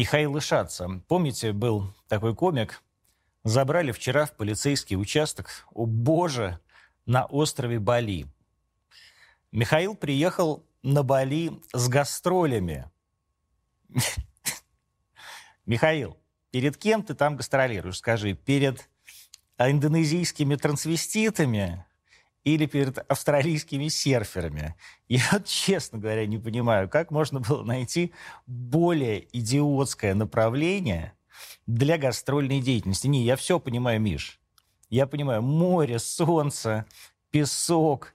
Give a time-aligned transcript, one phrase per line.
[0.00, 0.88] Михаил Ишаца.
[1.08, 2.82] Помните, был такой комик?
[3.44, 6.58] Забрали вчера в полицейский участок, о боже,
[7.04, 8.24] на острове Бали.
[9.52, 12.90] Михаил приехал на Бали с гастролями.
[15.66, 16.16] Михаил,
[16.50, 17.98] перед кем ты там гастролируешь?
[17.98, 18.88] Скажи, перед
[19.58, 21.84] индонезийскими трансвеститами
[22.44, 24.74] или перед австралийскими серферами.
[25.08, 28.12] Я, честно говоря, не понимаю, как можно было найти
[28.46, 31.14] более идиотское направление
[31.66, 33.06] для гастрольной деятельности.
[33.06, 34.40] Не, я все понимаю, Миш.
[34.88, 36.84] Я понимаю, море, солнце,
[37.30, 38.14] песок,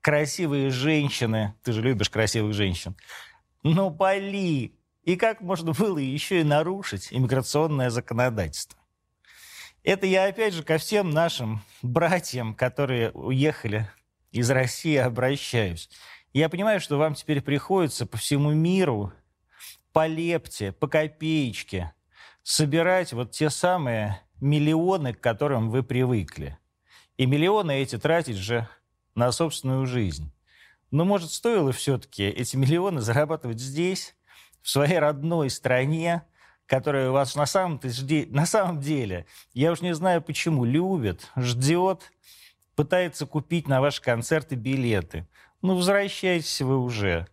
[0.00, 1.54] красивые женщины.
[1.62, 2.96] Ты же любишь красивых женщин.
[3.62, 4.78] Но Бали.
[5.02, 8.78] И как можно было еще и нарушить иммиграционное законодательство?
[9.82, 13.90] Это я опять же ко всем нашим братьям, которые уехали
[14.30, 15.90] из России, обращаюсь.
[16.32, 19.12] Я понимаю, что вам теперь приходится по всему миру
[19.92, 21.92] по лепте, по копеечке
[22.44, 26.58] собирать вот те самые миллионы, к которым вы привыкли.
[27.16, 28.68] И миллионы эти тратить же
[29.14, 30.32] на собственную жизнь.
[30.90, 34.14] Но, может, стоило все-таки эти миллионы зарабатывать здесь,
[34.60, 36.22] в своей родной стране,
[36.66, 37.80] которая вас на самом,
[38.30, 42.12] на самом деле, я уж не знаю почему, любит, ждет,
[42.74, 45.28] пытается купить на ваши концерты билеты.
[45.60, 47.28] Ну, возвращайтесь вы уже.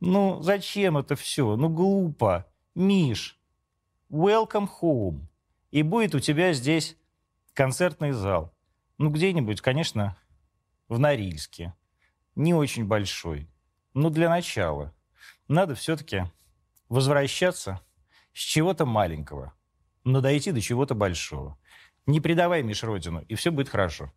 [0.00, 1.56] Ну, зачем это все?
[1.56, 2.46] Ну, глупо.
[2.74, 3.38] Миш,
[4.10, 5.26] welcome home.
[5.70, 6.96] И будет у тебя здесь
[7.54, 8.52] концертный зал.
[8.98, 10.16] Ну, где-нибудь, конечно,
[10.88, 11.74] в Норильске.
[12.34, 13.48] Не очень большой.
[13.94, 14.94] Но для начала
[15.48, 16.24] надо все-таки
[16.88, 17.80] возвращаться
[18.32, 19.52] с чего-то маленького,
[20.04, 21.58] но дойти до чего-то большого.
[22.06, 24.12] Не предавай Миш Родину, и все будет хорошо.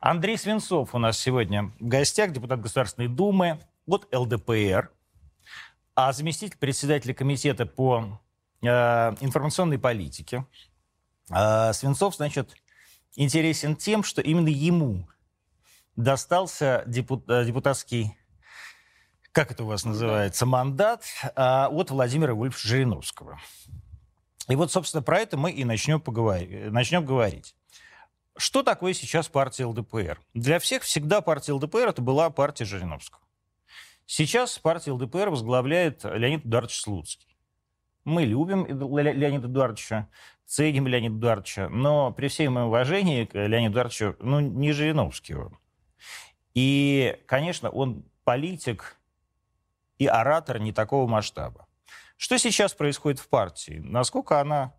[0.00, 4.90] Андрей Свинцов у нас сегодня в гостях, депутат Государственной Думы от ЛДПР,
[5.94, 8.20] а заместитель председателя комитета по
[8.62, 10.46] э, информационной политике.
[11.30, 12.54] Э, Свинцов, значит,
[13.14, 15.08] интересен тем, что именно ему
[15.96, 18.16] достался э, депутатский
[19.36, 21.04] как это у вас называется, мандат
[21.34, 23.38] а, от Владимира Вольфовича Жириновского.
[24.48, 27.54] И вот, собственно, про это мы и начнем, поговорить, начнем говорить.
[28.38, 30.18] Что такое сейчас партия ЛДПР?
[30.32, 33.20] Для всех всегда партия ЛДПР это была партия Жириновского.
[34.06, 37.36] Сейчас партия ЛДПР возглавляет Леонид Эдуардович Слуцкий.
[38.06, 40.08] Мы любим Леонида Эдуардовича,
[40.46, 45.58] ценим Леонида Эдуардовича, но при всем моем уважении к Леониду Эдуардовичу, ну, не Жириновский он.
[46.54, 48.96] И, конечно, он политик,
[49.98, 51.66] и оратор не такого масштаба.
[52.16, 53.80] Что сейчас происходит в партии?
[53.84, 54.74] Насколько она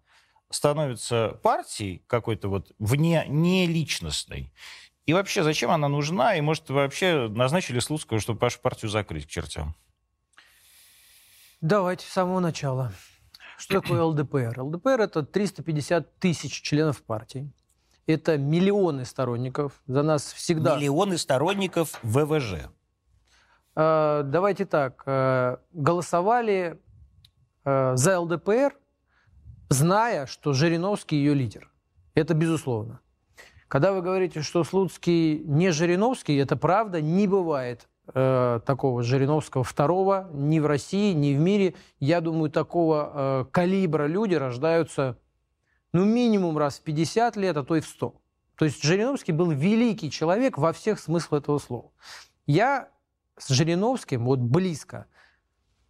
[0.50, 4.54] становится партией какой-то вот вне, не личностной?
[5.06, 6.36] И вообще, зачем она нужна?
[6.36, 9.76] И, может, вообще назначили Слуцкого, чтобы вашу партию закрыть к чертям?
[11.62, 12.92] Давайте с самого начала.
[13.58, 14.62] Что такое ЛДПР?
[14.62, 17.52] ЛДПР– это 350 тысяч членов партии.
[18.06, 19.82] Это миллионы сторонников.
[19.88, 20.76] За нас всегда...
[20.76, 22.70] Миллионы сторонников ВВЖ.
[23.78, 26.80] Э, давайте так, э, голосовали
[27.64, 28.76] э, за ЛДПР,
[29.70, 31.70] зная, что Жириновский ее лидер.
[32.16, 33.02] Это безусловно.
[33.68, 40.60] Когда вы говорите, что Слуцкий не Жириновский, это правда, не бывает такого Жириновского второго ни
[40.60, 41.76] в России, ни в мире.
[42.00, 45.18] Я думаю, такого калибра люди рождаются
[45.92, 48.16] ну, минимум раз в 50 лет, а то и в 100.
[48.56, 51.92] То есть Жириновский был великий человек во всех смыслах этого слова.
[52.46, 52.88] Я
[53.38, 55.06] с Жириновским вот близко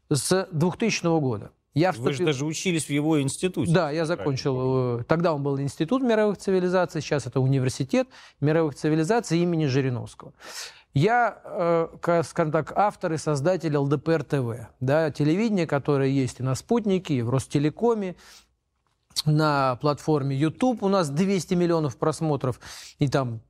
[0.09, 1.51] с 2000 года.
[1.73, 2.11] Я вступил...
[2.11, 3.71] Вы же даже учились в его институте.
[3.71, 4.99] Да, я закончил.
[4.99, 8.07] Э, тогда он был Институт мировых цивилизаций, сейчас это Университет
[8.41, 10.33] мировых цивилизаций имени Жириновского.
[10.95, 16.55] Я, э, скажем так, автор и создатель ЛДПР ТВ, да, телевидение, которое есть и на
[16.55, 18.15] Спутнике, и в Ростелекоме,
[19.25, 22.59] на платформе YouTube у нас 200 миллионов просмотров,
[22.97, 23.41] и там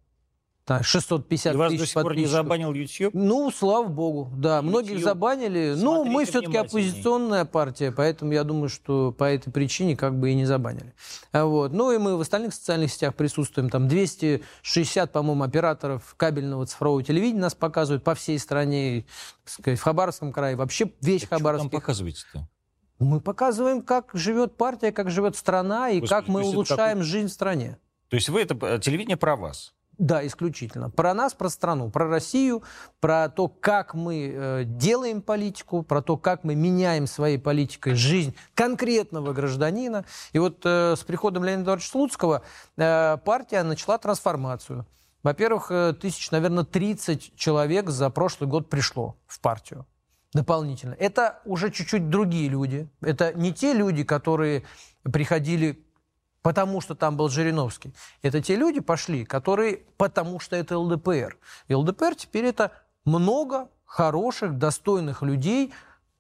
[0.68, 3.14] да, 650 И вас тысяч до сих пор не забанил YouTube?
[3.14, 4.58] Ну, слава богу, да.
[4.58, 4.70] YouTube.
[4.70, 5.76] Многих забанили.
[5.78, 10.36] Ну, мы все-таки оппозиционная партия, поэтому я думаю, что по этой причине как бы и
[10.36, 10.94] не забанили.
[11.32, 11.72] А вот.
[11.72, 13.70] Ну, и мы в остальных социальных сетях присутствуем.
[13.70, 19.06] Там 260, по-моему, операторов кабельного цифрового телевидения нас показывают по всей стране.
[19.46, 20.58] Сказать, в Хабаровском крае.
[20.58, 21.70] Вообще весь так Хабаровский...
[21.70, 22.50] Что там показываете-то?
[23.00, 27.08] Мы показываем, как живет партия, как живет страна и Господи, как мы улучшаем как...
[27.08, 27.78] жизнь в стране.
[28.10, 29.74] То есть вы это э, телевидение про вас?
[29.98, 30.92] Да, исключительно.
[30.92, 32.62] Про нас, про страну, про Россию,
[33.00, 38.36] про то, как мы э, делаем политику, про то, как мы меняем своей политикой жизнь
[38.54, 40.06] конкретного гражданина.
[40.34, 42.44] И вот э, с приходом Леонида Эдуардовича Слуцкого
[42.78, 44.86] э, партия начала трансформацию.
[45.24, 49.86] Во-первых, тысяч, наверное, 30 человек за прошлый год пришло в партию.
[50.32, 50.94] дополнительно.
[50.94, 52.88] Это уже чуть-чуть другие люди.
[53.02, 54.64] Это не те люди, которые
[55.04, 55.84] приходили
[56.48, 57.94] потому что там был Жириновский.
[58.22, 61.38] Это те люди пошли, которые потому что это ЛДПР.
[61.68, 62.72] И ЛДПР теперь это
[63.04, 65.74] много хороших, достойных людей,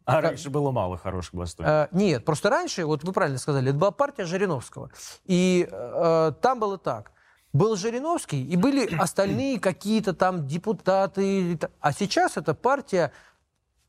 [0.03, 1.73] а раньше было мало хороших достойных?
[1.73, 4.89] Э, нет, просто раньше, вот вы правильно сказали, это была партия Жириновского.
[5.23, 7.13] И э, там было так.
[7.53, 11.57] Был Жириновский, и были остальные какие-то там депутаты.
[11.79, 13.13] А сейчас это партия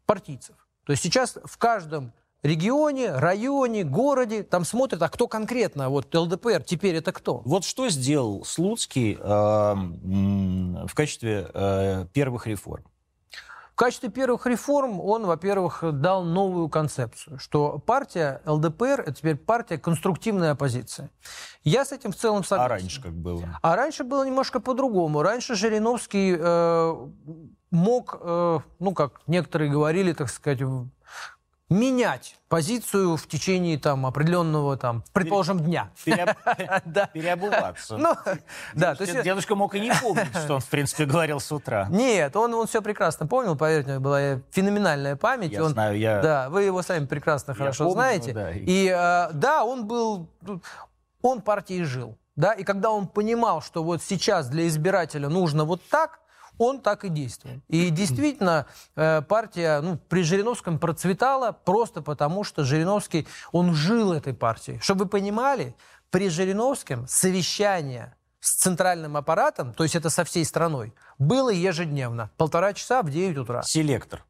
[0.06, 0.54] партийцев.
[0.86, 2.12] То есть сейчас в каждом
[2.42, 7.42] регионе, районе, городе, там смотрят, а кто конкретно, вот ЛДПР, теперь это кто?
[7.44, 12.84] Вот что сделал Слуцкий э, в качестве э, первых реформ?
[13.72, 19.78] В качестве первых реформ он, во-первых, дал новую концепцию, что партия ЛДПР– это теперь партия
[19.78, 21.10] конструктивной оппозиции.
[21.62, 22.64] Я с этим в целом согласен.
[22.64, 23.60] А раньше как было?
[23.62, 25.22] А раньше было немножко по-другому.
[25.22, 27.08] Раньше Жириновский э,
[27.70, 30.60] мог, э, ну, как некоторые говорили, так сказать,
[31.68, 35.90] менять позицию в течение там определенного там, предположим, дня.
[36.04, 37.96] Переобуваться.
[37.98, 38.14] Ну,
[38.74, 41.88] да, то есть дедушка мог и не помнить, что он в принципе говорил с утра.
[41.90, 45.52] Нет, он он все прекрасно помнил, поверьте, мне была феноменальная память.
[45.52, 46.20] Я знаю, я.
[46.20, 48.54] Да, вы его сами прекрасно хорошо знаете.
[48.66, 50.28] И э, да, он был,
[51.22, 55.82] он партией жил, да, и когда он понимал, что вот сейчас для избирателя нужно вот
[55.90, 56.20] так,
[56.58, 57.60] он так и действовал.
[57.68, 58.66] И действительно,
[58.96, 64.80] э, партия ну, при Жириновском процветала просто потому, что Жириновский, он жил этой партией.
[64.80, 65.74] Чтобы вы понимали,
[66.10, 72.30] при Жириновском совещание с центральным аппаратом, то есть это со всей страной, было ежедневно.
[72.36, 73.62] Полтора часа в 9 утра.
[73.62, 74.24] Селектор.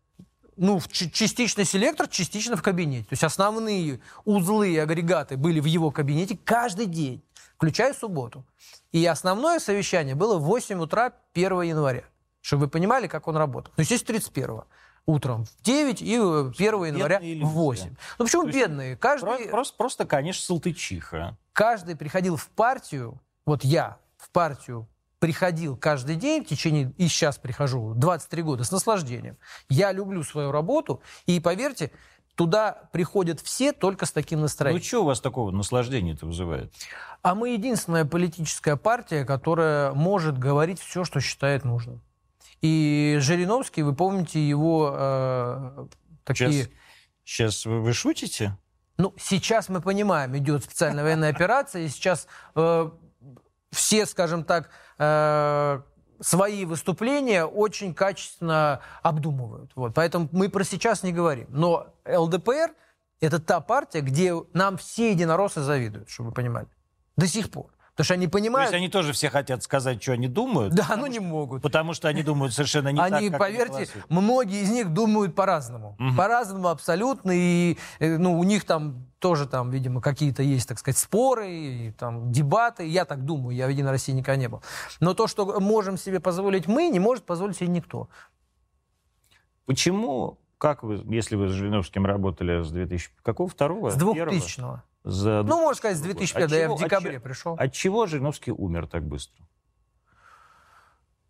[0.57, 3.05] Ну, частично селектор, частично в кабинете.
[3.05, 7.23] То есть основные узлы и агрегаты были в его кабинете каждый день,
[7.55, 8.45] включая субботу.
[8.91, 12.05] И основное совещание было в 8 утра 1 января
[12.49, 13.75] чтобы вы понимали, как он работал.
[13.77, 14.65] Ну, естественно, 31-го
[15.05, 17.95] утром в 9 и 1 января в 8.
[18.19, 18.97] Ну почему То бедные?
[18.97, 19.49] Каждый...
[19.49, 21.37] Просто, просто, конечно, салтычиха.
[21.53, 27.37] Каждый приходил в партию, вот я в партию приходил каждый день в течение, и сейчас
[27.37, 29.37] прихожу, 23 года, с наслаждением.
[29.69, 31.91] Я люблю свою работу, и поверьте,
[32.35, 34.81] туда приходят все только с таким настроением.
[34.83, 36.73] Ну что у вас такого наслаждения это вызывает?
[37.21, 42.01] А мы единственная политическая партия, которая может говорить все, что считает нужным.
[42.61, 45.87] И Жириновский, вы помните его э,
[46.25, 46.53] такие...
[46.53, 46.69] Сейчас,
[47.25, 48.57] сейчас вы, вы шутите?
[48.97, 52.27] Ну, сейчас мы понимаем, идет специальная военная операция, и сейчас
[52.57, 52.91] э,
[53.71, 55.81] все, скажем так, э,
[56.21, 59.71] свои выступления очень качественно обдумывают.
[59.77, 59.95] Вот.
[59.95, 61.47] Поэтому мы про сейчас не говорим.
[61.51, 62.75] Но ЛДПР–
[63.21, 66.69] это та партия, где нам все единороссы завидуют, чтобы вы понимали.
[67.17, 67.71] До сих пор.
[67.99, 68.71] Потому что они понимают...
[68.71, 70.73] То есть они тоже все хотят сказать, что они думают?
[70.73, 71.63] Да, но не могут.
[71.63, 75.35] Потому что они думают совершенно не они, так, как поверьте, они многие из них думают
[75.35, 75.97] по-разному.
[75.99, 76.17] Угу.
[76.17, 77.33] По-разному абсолютно.
[77.35, 81.91] И э, ну, у них там тоже, там, видимо, какие-то есть, так сказать, споры, и,
[81.91, 82.87] там, дебаты.
[82.87, 84.63] Я так думаю, я в Единой России никогда не был.
[85.01, 88.09] Но то, что можем себе позволить мы, не может позволить себе никто.
[89.67, 93.11] Почему как вы, если вы с Жириновским работали с 2000...
[93.23, 93.49] Какого?
[93.49, 93.91] Второго?
[93.91, 94.79] С 2000 -го.
[95.09, 95.43] За...
[95.43, 97.57] Ну, можно сказать, с 2005, да я в декабре от, пришел.
[97.59, 99.43] От чего Жириновский умер так быстро?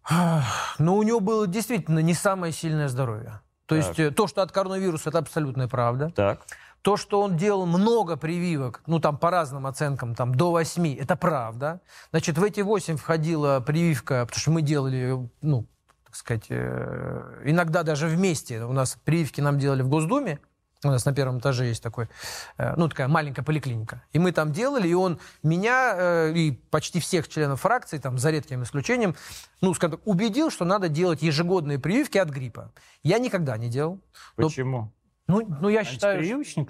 [0.80, 3.40] Ну, у него было действительно не самое сильное здоровье.
[3.66, 3.86] То так.
[3.86, 6.10] есть э, то, что от коронавируса, это абсолютная правда.
[6.10, 6.40] Так.
[6.82, 11.14] То, что он делал много прививок, ну там по разным оценкам, там до 8, это
[11.14, 11.80] правда.
[12.10, 15.66] Значит, в эти 8 входила прививка, потому что мы делали, ну,
[16.04, 18.64] так сказать, э, иногда даже вместе.
[18.64, 20.40] У нас прививки нам делали в Госдуме,
[20.84, 22.08] у нас на первом этаже есть такой,
[22.56, 24.02] э, ну, такая маленькая поликлиника.
[24.12, 28.30] И мы там делали, и он меня э, и почти всех членов фракции, там, за
[28.30, 29.16] редким исключением,
[29.60, 32.72] ну, скажем так, убедил, что надо делать ежегодные прививки от гриппа.
[33.02, 34.00] Я никогда не делал.
[34.36, 34.92] Почему?
[35.26, 36.22] Но, ну, ну, я считаю...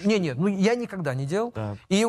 [0.04, 1.52] Не, нет, ну, я никогда не делал.
[1.52, 1.76] Так.
[1.88, 2.06] И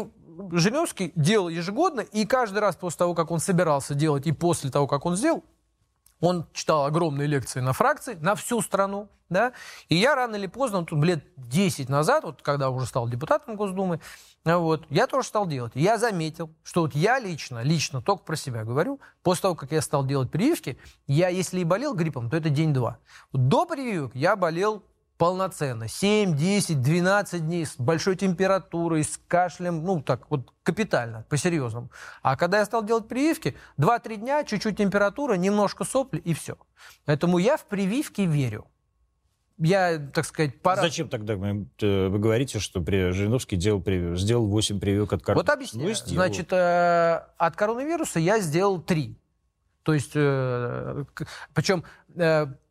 [0.51, 4.87] Жириновский делал ежегодно, и каждый раз после того, как он собирался делать, и после того,
[4.87, 5.43] как он сделал,
[6.19, 9.53] он читал огромные лекции на фракции, на всю страну, да,
[9.89, 13.99] и я рано или поздно, тут лет 10 назад, вот когда уже стал депутатом Госдумы,
[14.43, 15.73] вот, я тоже стал делать.
[15.75, 19.81] Я заметил, что вот я лично, лично, только про себя говорю, после того, как я
[19.81, 22.97] стал делать прививки, я, если и болел гриппом, то это день-два.
[23.33, 24.83] До прививок я болел
[25.19, 25.89] полноценно.
[25.89, 31.91] 7, 10, 12 дней с большой температурой, с кашлем, ну так вот капитально, по-серьезному.
[32.23, 36.57] А когда я стал делать прививки, 2-3 дня, чуть-чуть температура, немножко сопли и все.
[37.05, 38.67] Поэтому я в прививки верю.
[39.57, 40.81] Я, так сказать, пора...
[40.83, 44.17] Зачем тогда вы, э, вы говорите, что Жириновский делал привив...
[44.17, 45.51] сделал 8 прививок от коронавируса?
[45.51, 45.89] Вот объясняю.
[45.89, 49.17] Ну, Значит, э, от коронавируса я сделал 3.
[49.83, 51.03] То есть, э,
[51.53, 51.83] причем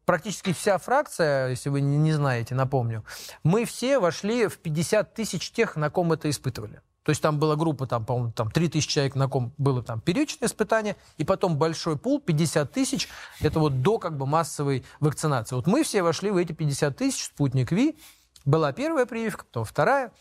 [0.08, 3.04] практически вся фракция, если вы не знаете, напомню,
[3.42, 6.80] мы все вошли в 50 тысяч тех, на ком это испытывали.
[7.02, 10.00] То есть там была группа, там, по-моему, там 3 тысячи человек, на ком было там
[10.00, 13.10] первичное испытание, и потом большой пул, 50 тысяч,
[13.40, 15.56] это вот до как бы массовой вакцинации.
[15.56, 17.98] Вот мы все вошли в эти 50 тысяч, спутник Ви,
[18.46, 20.12] была первая прививка, потом вторая,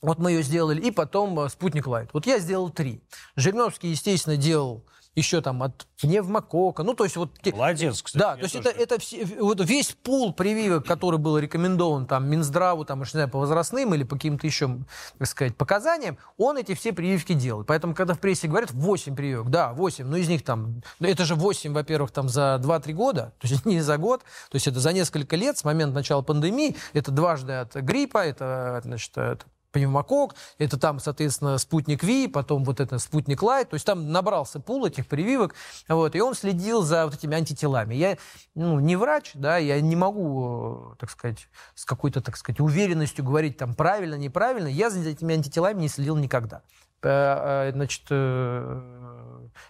[0.00, 2.08] вот мы ее сделали, и потом э, спутник Лайт.
[2.14, 3.02] Вот я сделал три.
[3.36, 4.86] Жириновский, естественно, делал
[5.18, 6.82] еще там от пневмокока.
[6.82, 7.30] Ну, то есть вот...
[7.52, 8.20] Молодец, кстати.
[8.20, 12.84] Да, то есть это, это все, вот весь пул прививок, который был рекомендован там Минздраву,
[12.84, 14.78] там, уж не знаю, по возрастным или по каким-то еще,
[15.18, 17.64] так сказать, показаниям, он эти все прививки делал.
[17.64, 20.82] Поэтому, когда в прессе говорят 8 прививок, да, 8, но из них там...
[21.00, 24.56] Ну, это же 8, во-первых, там за 2-3 года, то есть не за год, то
[24.56, 29.16] есть это за несколько лет с момента начала пандемии, это дважды от гриппа, это, значит,
[29.16, 34.10] это пневмокок, это там, соответственно, спутник Ви, потом вот это спутник Лайт, то есть там
[34.12, 35.54] набрался пул этих прививок,
[35.88, 37.94] вот, и он следил за вот этими антителами.
[37.94, 38.16] Я
[38.54, 43.56] ну, не врач, да, я не могу, так сказать, с какой-то, так сказать, уверенностью говорить
[43.56, 46.62] там правильно, неправильно, я за этими антителами не следил никогда.
[47.00, 48.80] Э, э, значит, э,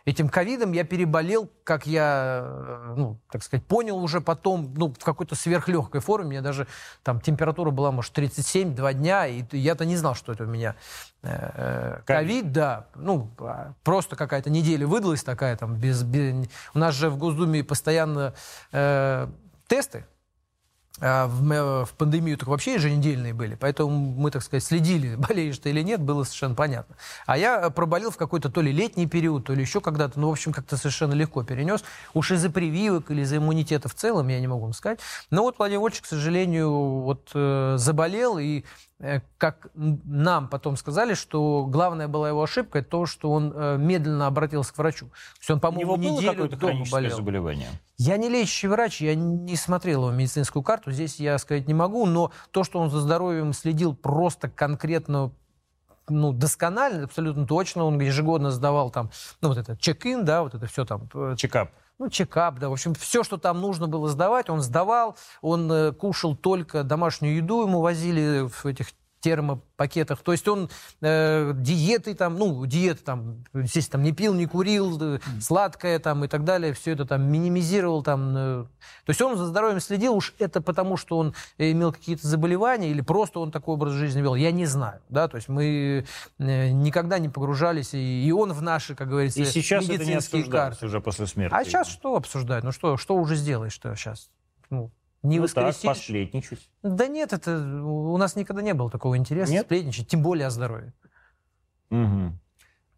[0.07, 5.35] этим ковидом я переболел, как я, ну, так сказать, понял уже потом, ну, в какой-то
[5.35, 6.27] сверхлегкой форме.
[6.27, 6.67] У меня даже
[7.03, 10.75] там температура была, может, 37, два дня, и я-то не знал, что это у меня
[12.07, 12.87] ковид, да.
[12.95, 16.49] Ну, а, просто какая-то неделя выдалась такая там, без, без...
[16.75, 18.35] У нас же в Госдуме постоянно
[18.73, 19.27] э,
[19.67, 20.07] тесты,
[21.01, 25.83] в, в пандемию так вообще еженедельные были, поэтому мы, так сказать, следили, болеешь ты или
[25.83, 26.97] нет, было совершенно понятно.
[27.27, 30.33] А я проболел в какой-то то ли летний период, то ли еще когда-то, ну, в
[30.33, 31.85] общем, как-то совершенно легко перенес.
[32.15, 35.01] Уж из-за прививок или из-за иммунитета в целом, я не могу вам сказать.
[35.31, 38.65] Но вот Владимир Вольевич, к сожалению, вот э, заболел, и Э,
[39.37, 44.75] как нам потом сказали, что главная была его ошибка, то, что он э, медленно обратился
[44.75, 45.07] к врачу.
[45.07, 47.17] То есть он, по-моему, неделю дома болел.
[47.17, 47.69] заболевание?
[47.97, 52.07] Я не лечащий врач, я не смотрел его медицинскую карту, здесь я сказать не могу,
[52.07, 55.33] но то, что он за здоровьем следил просто конкретно
[56.09, 57.85] ну, досконально, абсолютно точно.
[57.85, 61.09] Он ежегодно сдавал там, ну, вот это чек-ин, да, вот это все там.
[61.15, 65.17] Э, Чекап ну, чекап, да, в общем, все, что там нужно было сдавать, он сдавал,
[65.41, 68.89] он э, кушал только домашнюю еду, ему возили в этих
[69.29, 70.21] термопакетах.
[70.23, 70.71] То есть он
[71.01, 76.25] э, диеты там, ну, диеты там, естественно, там не пил, не курил, э, сладкое там
[76.25, 78.37] и так далее, все это там минимизировал там.
[78.37, 78.65] Э,
[79.05, 83.03] то есть он за здоровьем следил, уж это потому, что он имел какие-то заболевания или
[83.03, 86.07] просто он такой образ жизни вел, я не знаю, да, то есть мы
[86.39, 90.49] э, никогда не погружались, и, и он в наши, как говорится, и сейчас медицинские это
[90.49, 90.87] не карты.
[90.87, 91.55] уже после смерти.
[91.55, 92.65] А сейчас что обсуждать?
[92.65, 94.31] Ну что, что уже сделаешь-то сейчас?
[94.71, 94.91] Ну,
[95.23, 95.83] не ну воскресишь.
[95.83, 96.71] так, посплетничать.
[96.83, 99.67] Да нет, это у нас никогда не было такого интереса нет?
[99.67, 100.93] сплетничать, тем более о здоровье.
[101.91, 102.39] Угу.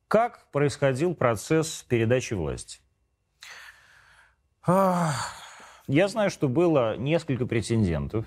[0.09, 2.81] Как происходил процесс передачи власти?
[4.67, 8.27] Я знаю, что было несколько претендентов.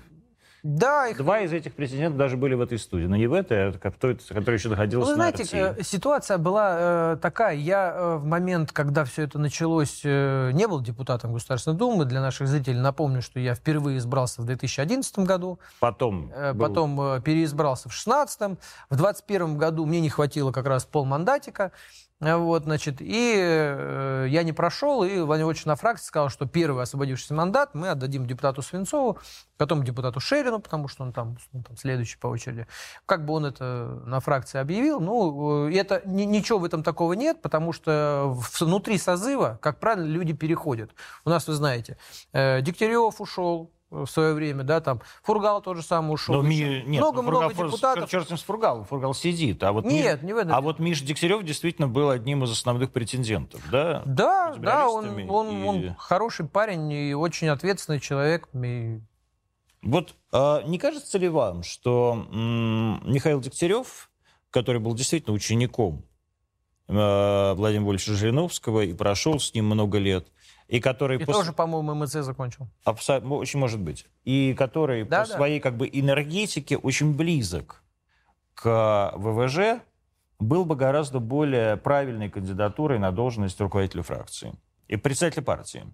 [0.64, 1.18] Да, их...
[1.18, 3.04] Два из этих претендентов даже были в этой студии.
[3.04, 6.76] Но не в этой, а который, который еще находился Вы знаете, на э, ситуация была
[7.12, 7.54] э, такая.
[7.54, 12.06] Я э, в момент, когда все это началось, э, не был депутатом Государственной Думы.
[12.06, 15.58] Для наших зрителей напомню, что я впервые избрался в 2011 году.
[15.80, 16.32] Потом?
[16.34, 16.66] Э, был...
[16.66, 18.40] Потом э, переизбрался в 2016.
[18.40, 21.72] В 2021 году мне не хватило как раз полмандатика.
[22.20, 26.82] Вот, значит, и э, я не прошел, и Владимир Владимирович на фракции сказал, что первый
[26.82, 29.18] освободившийся мандат мы отдадим депутату Свинцову,
[29.58, 32.68] потом депутату Шерину, потому что он там, он там следующий по очереди.
[33.04, 37.14] Как бы он это на фракции объявил, ну, э, это, ни, ничего в этом такого
[37.14, 40.92] нет, потому что внутри созыва, как правильно, люди переходят.
[41.24, 41.98] У нас, вы знаете,
[42.32, 46.42] э, Дегтярев ушел, в свое время, да, там Фургал тот же самый ушел.
[46.42, 48.10] Много-много депутатов.
[48.10, 49.62] Черт с Фургал, Фургал сидит.
[49.62, 50.54] А вот нет, Миш, не в этом.
[50.54, 54.02] А вот Миша Дегтярев действительно был одним из основных претендентов, да?
[54.04, 55.28] Да, да, он, и...
[55.28, 58.48] он хороший парень и очень ответственный человек.
[58.54, 59.00] И...
[59.82, 64.10] Вот а, не кажется ли вам, что м, Михаил Дегтярев,
[64.50, 66.04] который был действительно учеником
[66.88, 70.28] э, Владимира Вольфовича Жириновского и прошел с ним много лет,
[70.68, 71.20] и который...
[71.20, 71.32] И по...
[71.32, 72.68] тоже, по-моему, МЦ закончил.
[72.84, 74.06] Абсолютно, очень может быть.
[74.24, 75.34] И который да, по да.
[75.34, 77.82] своей как бы энергетике очень близок
[78.54, 79.82] к ВВЖ,
[80.38, 84.54] был бы гораздо более правильной кандидатурой на должность руководителя фракции
[84.88, 85.84] и председателя партии.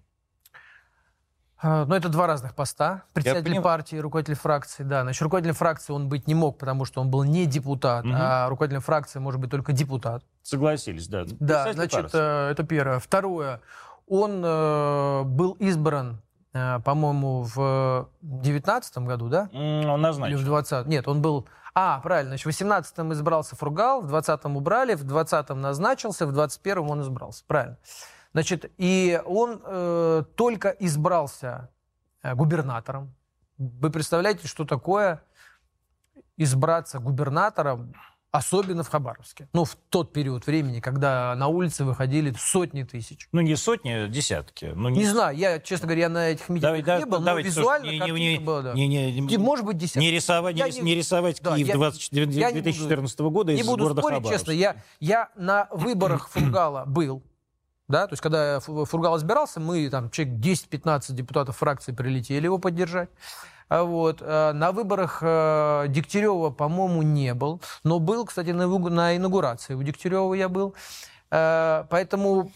[1.63, 3.03] А, но это два разных поста.
[3.13, 5.03] Председатель партии, руководитель фракции, да.
[5.03, 8.13] Значит, руководитель фракции он быть не мог, потому что он был не депутат, угу.
[8.15, 10.23] а руководитель фракции может быть только депутат.
[10.41, 11.23] Согласились, да.
[11.39, 12.17] Да, значит, партии.
[12.17, 12.99] Э, это первое.
[12.99, 13.61] Второе.
[14.11, 19.49] Он э, был избран, э, по-моему, в 19 году, да?
[19.53, 20.35] Он назначен.
[20.35, 21.47] Или в 20 Нет, он был...
[21.73, 26.89] А, правильно, значит, в 18-м избрался Фургал, в 20-м убрали, в 20-м назначился, в 21-м
[26.89, 27.45] он избрался.
[27.47, 27.77] Правильно.
[28.33, 31.69] Значит, и он э, только избрался
[32.21, 33.15] э, губернатором.
[33.57, 35.23] Вы представляете, что такое
[36.35, 37.93] избраться губернатором
[38.31, 39.49] Особенно в Хабаровске.
[39.51, 43.27] Ну, в тот период времени, когда на улицы выходили сотни тысяч.
[43.33, 44.71] Ну, не сотни, а десятки.
[44.73, 44.99] Ну, не...
[44.99, 47.91] не знаю, я, честно говоря, я на этих митингах давай, не был, давайте, но визуально
[47.91, 48.73] слушай, не, не, была, да.
[48.73, 49.99] Не, не, не, может быть, десятки.
[49.99, 53.83] Не рисовать, не, не рисовать да, Киев я, 20, 2014 буду, года из не буду
[53.83, 54.39] города спорить, Хабаровск.
[54.39, 57.23] честно, я, я на выборах Фургала был,
[57.89, 63.09] да, то есть когда Фургал избирался, мы там человек 10-15 депутатов фракции прилетели его поддержать.
[63.71, 64.21] А вот.
[64.21, 67.61] Э, на выборах э, Дегтярева, по-моему, не был.
[67.85, 70.75] Но был, кстати, на, на инаугурации у Дегтярева я был.
[71.31, 72.51] Э, поэтому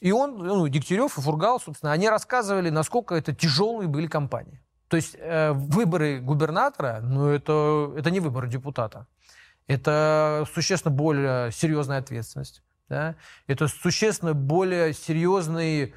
[0.00, 4.60] и он, ну, Дегтярев и Фургал, собственно, они рассказывали, насколько это тяжелые были кампании.
[4.88, 9.06] То есть э, выборы губернатора, ну, это, это не выборы депутата.
[9.68, 12.62] Это существенно более серьезная ответственность.
[12.88, 13.14] Да?
[13.46, 15.94] Это существенно более серьезные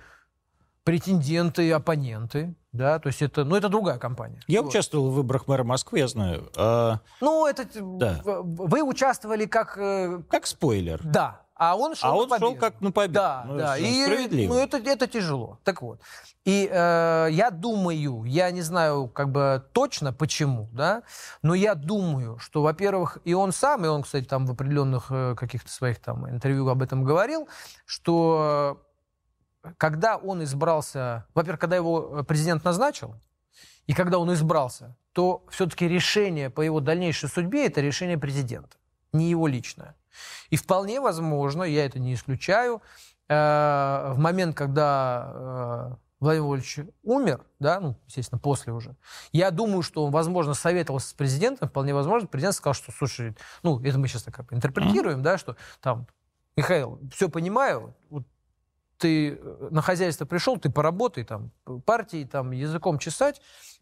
[0.89, 2.55] претенденты и оппоненты.
[2.71, 4.39] Да, то есть это, ну, это другая компания.
[4.47, 4.69] Я вот.
[4.69, 6.49] участвовал в выборах мэра Москвы, я знаю.
[6.57, 6.99] А...
[7.21, 7.67] Ну, это...
[7.79, 8.21] Да.
[8.23, 9.77] Вы участвовали как...
[9.77, 10.99] Э, как спойлер.
[11.03, 11.41] Да.
[11.53, 13.13] А он шел а он шел как на победу.
[13.13, 13.77] Да, ну, да.
[13.77, 14.53] И, справедливо.
[14.53, 15.59] Ну, это, это тяжело.
[15.63, 15.99] Так вот.
[16.45, 21.03] И э, я думаю, я не знаю как бы точно почему, да,
[21.43, 25.35] но я думаю, что, во-первых, и он сам, и он, кстати, там в определенных э,
[25.35, 27.47] каких-то своих там интервью об этом говорил,
[27.85, 28.81] что
[29.77, 33.15] когда он избрался, во-первых, когда его э, президент назначил,
[33.87, 38.77] и когда он избрался, то все-таки решение по его дальнейшей судьбе это решение президента,
[39.13, 39.95] не его личное.
[40.49, 42.81] И вполне возможно, я это не исключаю,
[43.27, 43.33] э,
[44.13, 48.95] в момент, когда э, Владимир Владимирович умер, да, ну, естественно, после уже,
[49.31, 53.81] я думаю, что он, возможно, советовался с президентом, вполне возможно, президент сказал, что, слушай, ну,
[53.83, 56.07] это мы сейчас так интерпретируем, да, что там,
[56.55, 58.23] Михаил, все понимаю, вот
[58.99, 61.51] ты э, на хозяйство пришел, ты поработай там,
[61.85, 63.41] партии там языком чесать,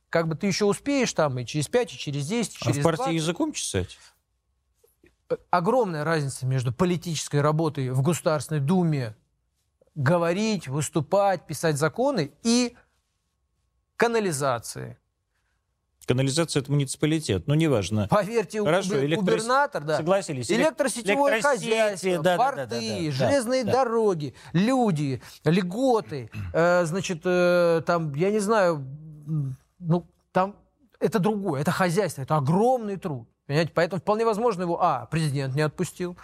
[0.10, 2.80] как бы ты еще успеешь там и через 5, и через 10, и через А
[2.80, 3.14] в партии 20.
[3.16, 3.98] языком чесать?
[5.30, 9.16] Э, огромная разница между политической работой в Государственной Думе,
[9.96, 12.78] говорить, выступать, писать законы и
[13.96, 14.98] канализации,
[16.08, 18.08] Канализация– это муниципалитет, но неважно.
[18.10, 19.06] Поверьте, Хорошо, губер...
[19.06, 19.26] электрос...
[19.26, 19.98] губернатор, да.
[19.98, 20.50] Согласились.
[20.50, 27.82] Электросетевое хозяйство, да, порты, да, да, да, железные да, дороги, люди, льготы, э, значит, э,
[27.86, 28.88] там, я не знаю,
[29.80, 30.56] ну, там
[31.02, 33.28] это другое, это хозяйство, это огромный труд.
[33.46, 33.72] Понимаете?
[33.76, 36.18] Поэтому вполне возможно его, а, президент не отпустил,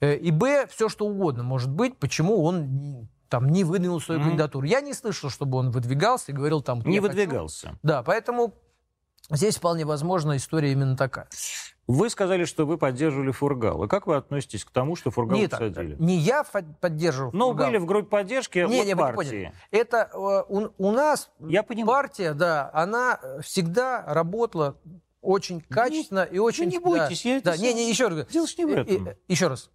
[0.00, 4.24] э, и, б, все что угодно может быть, почему он там не выдвинул свою mm-hmm.
[4.24, 4.66] кандидатуру.
[4.66, 6.80] Я не слышал, чтобы он выдвигался и говорил там...
[6.80, 7.68] Не выдвигался.
[7.68, 7.78] Хочу.
[7.82, 8.54] Да, поэтому
[9.30, 11.28] Здесь вполне возможно история именно такая.
[11.86, 13.84] Вы сказали, что вы поддерживали Фургал.
[13.84, 15.96] И как вы относитесь к тому, что Фургал Нет, посадили?
[15.98, 17.66] Не я поддерживал Но Фургал.
[17.68, 19.52] были в группе поддержки не, от не, партии.
[19.70, 24.76] Это э, у, у нас я партия, да, она всегда работала
[25.20, 26.64] очень качественно ну, и очень...
[26.64, 28.26] Ну, не бойтесь, да, я да, не, не, еще раз.
[28.26, 29.08] Дело не в этом.
[29.26, 29.70] Еще раз.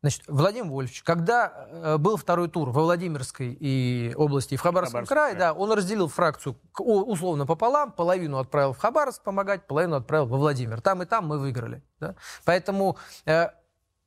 [0.00, 5.04] Значит, Владимир Вольфович, когда э, был второй тур во Владимирской и области и в Хабаровском
[5.04, 10.26] Хабаровск, крае, да, он разделил фракцию условно пополам, половину отправил в Хабаровск помогать, половину отправил
[10.26, 10.80] во Владимир.
[10.80, 11.82] Там и там мы выиграли.
[11.98, 12.14] Да?
[12.44, 13.48] Поэтому э,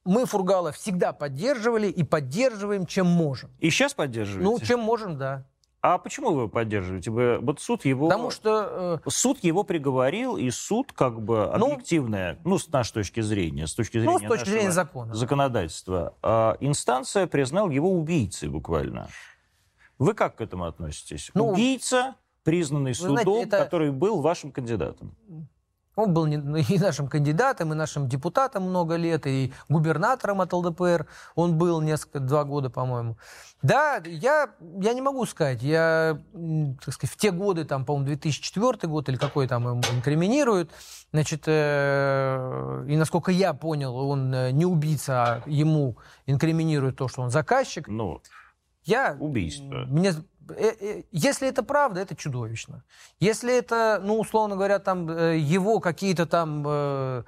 [0.05, 3.51] мы Фургала всегда поддерживали и поддерживаем, чем можем.
[3.59, 4.49] И сейчас поддерживаете?
[4.49, 5.45] Ну, чем можем, да.
[5.81, 7.09] А почему вы его поддерживаете?
[7.09, 8.07] Вы, вот суд его...
[8.07, 9.01] Потому что...
[9.03, 9.09] Э...
[9.09, 13.73] Суд его приговорил, и суд как бы ну, объективная, ну, с нашей точки зрения, с
[13.73, 19.09] точки зрения, ну, с точки зрения закона, законодательства, э, инстанция признал его убийцей буквально.
[19.97, 21.31] Вы как к этому относитесь?
[21.33, 23.57] Ну, Убийца, признанный судом, знаете, это...
[23.57, 25.15] который был вашим кандидатом.
[25.95, 31.57] Он был и нашим кандидатом, и нашим депутатом много лет, и губернатором от ЛДПР он
[31.57, 33.17] был несколько, два года, по-моему.
[33.61, 34.49] Да, я,
[34.79, 35.61] я не могу сказать.
[35.61, 36.19] Я,
[36.83, 40.71] так сказать, в те годы, там, по-моему, 2004 год или какой там инкриминируют,
[41.11, 47.21] значит, э, и насколько я понял, он э, не убийца, а ему инкриминируют то, что
[47.21, 47.87] он заказчик.
[47.87, 48.21] Ну,
[48.83, 49.85] я, убийство.
[49.87, 50.13] Мне,
[51.11, 52.83] если это правда, это чудовищно.
[53.19, 57.25] Если это, ну, условно говоря, там э, его какие-то там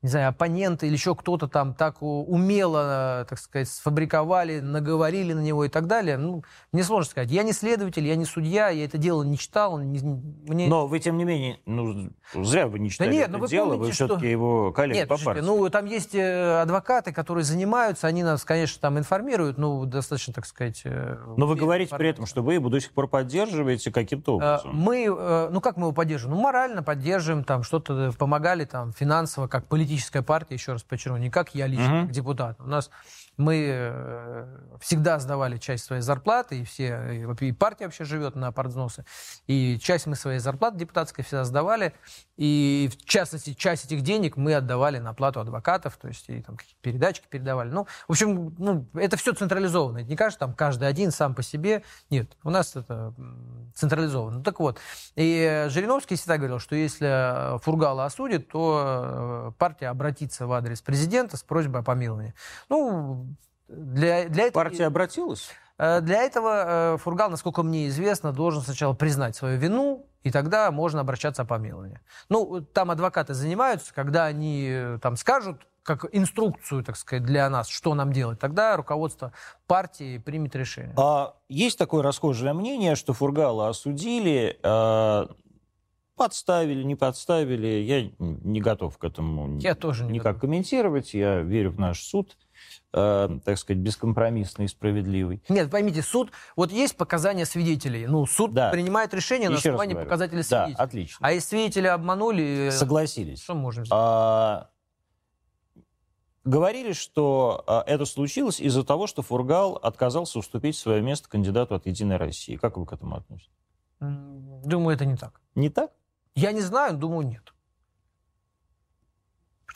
[0.00, 5.64] не знаю, оппоненты или еще кто-то там так умело, так сказать, сфабриковали, наговорили на него
[5.64, 7.30] и так далее, ну, мне сложно сказать.
[7.30, 9.78] Я не следователь, я не судья, я это дело не читал.
[9.78, 10.68] Не, мне...
[10.68, 13.70] Но вы, тем не менее, ну, зря вы не читали да нет, это вы дело,
[13.70, 14.26] помните, вы все-таки что...
[14.26, 15.40] его коллега нет, по партии.
[15.40, 20.46] Ну, там есть э, адвокаты, которые занимаются, они нас, конечно, там информируют, ну, достаточно, так
[20.46, 20.82] сказать...
[20.84, 24.34] Э, Но вы говорите при этом, что вы его до сих пор поддерживаете каким-то э,
[24.36, 24.76] образом.
[24.76, 26.36] Мы, ну, как мы его поддерживаем?
[26.36, 31.30] Ну, морально поддерживаем, там, что-то помогали, там, финансово, как политическая партия, еще раз подчеркну, не
[31.30, 32.06] как я лично, угу.
[32.06, 32.60] как депутат.
[32.60, 32.90] У нас
[33.38, 39.04] Мы э, всегда сдавали часть своей зарплаты, и все, и партия вообще живет на партвзносы,
[39.46, 41.94] и часть мы своей зарплаты депутатской всегда сдавали,
[42.36, 46.56] и в частности, часть этих денег мы отдавали на плату адвокатов, то есть и там
[46.56, 47.70] какие-то передачки передавали.
[47.70, 49.98] Ну, в общем, ну, это все централизованно.
[49.98, 51.82] Это не кажется, там каждый один сам по себе.
[52.10, 53.12] Нет, у нас это
[53.74, 54.38] централизовано.
[54.38, 54.78] Ну, так вот,
[55.16, 61.36] и Жириновский всегда говорил, что если Фургала осудит, то э, партия обратится в адрес президента
[61.36, 62.34] с просьбой о помиловании.
[62.68, 63.27] Ну,
[63.68, 64.64] для, для этого...
[64.64, 65.50] Партия обратилась?
[65.78, 70.70] Э, для этого э, Фургал, насколько мне известно, должен сначала признать свою вину, и тогда
[70.70, 72.00] можно обращаться о помиловании.
[72.28, 77.68] Ну, там адвокаты занимаются, когда они э, там скажут, как инструкцию, так сказать, для нас,
[77.68, 79.32] что нам делать, тогда руководство
[79.66, 80.92] партии примет решение.
[80.98, 84.58] А есть такое расхожее мнение, что Фургала осудили,
[86.18, 87.66] подставили, не подставили.
[87.68, 90.40] Я не готов к этому я тоже не никак готов.
[90.42, 91.14] комментировать.
[91.14, 92.36] Я верю в наш суд.
[92.94, 95.42] Э, так сказать, бескомпромиссный и справедливый.
[95.50, 98.70] Нет, поймите, суд, вот есть показания свидетелей, ну, суд да.
[98.70, 100.74] принимает решение Еще на основании показателей свидетелей.
[100.74, 101.26] Да, отлично.
[101.26, 102.70] А если свидетели обманули...
[102.72, 103.42] Согласились.
[103.42, 104.02] Что можем сделать?
[104.02, 104.70] А,
[106.44, 111.84] говорили, что а, это случилось из-за того, что Фургал отказался уступить свое место кандидату от
[111.84, 112.56] «Единой России».
[112.56, 113.52] Как вы к этому относитесь?
[114.00, 115.42] Думаю, это не так.
[115.54, 115.90] Не так?
[116.34, 117.52] Я не знаю, думаю, нет.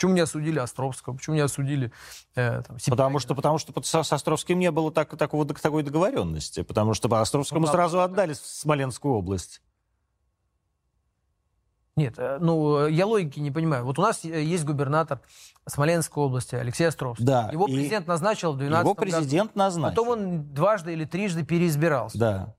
[0.02, 1.14] Почему не осудили Островского?
[1.14, 1.92] Почему не осудили
[2.34, 6.62] э, там, Потому что, потому что с, с Островским не было так, такого, такой договоренности.
[6.64, 8.04] Потому что по Островскому ну, сразу да.
[8.04, 9.62] отдали Смоленскую область.
[11.94, 13.84] Нет, э, ну, я логики не понимаю.
[13.84, 15.20] Вот у нас есть губернатор
[15.68, 17.24] Смоленской области, Алексей Островский.
[17.24, 17.48] Да.
[17.52, 19.58] Его президент назначил в 2012 Его президент году.
[19.60, 19.90] назначил.
[19.90, 22.18] Потом он дважды или трижды переизбирался.
[22.18, 22.54] Да.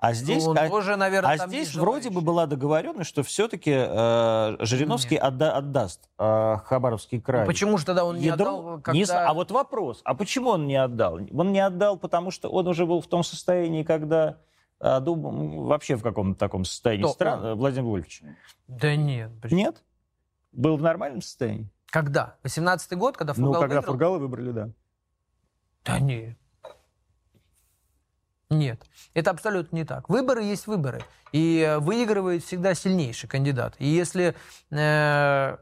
[0.00, 4.56] А здесь, ну, а, тоже, наверное, а здесь вроде бы была договоренность, что все-таки э,
[4.60, 7.42] Жириновский отда, отдаст э, Хабаровский край.
[7.42, 8.80] Ну, почему же тогда он не Ядро, отдал?
[8.80, 8.92] Когда...
[8.98, 11.20] Не, а вот вопрос, а почему он не отдал?
[11.30, 14.38] Он не отдал, потому что он уже был в том состоянии, когда
[14.78, 17.12] а, дум, вообще в каком-то таком состоянии Кто?
[17.12, 18.22] стран, Владимир Вольфович.
[18.68, 19.30] Да нет.
[19.42, 19.60] Почему?
[19.60, 19.84] Нет?
[20.52, 21.68] Был в нормальном состоянии?
[21.90, 22.38] Когда?
[22.42, 23.92] 18-й год, когда Фургал Ну, когда выиграл?
[23.92, 24.70] Фургала выбрали, да.
[25.84, 26.38] Да нет.
[28.50, 28.82] Нет,
[29.14, 30.08] это абсолютно не так.
[30.08, 33.76] Выборы есть выборы, и выигрывает всегда сильнейший кандидат.
[33.78, 34.34] И если
[34.70, 35.56] э,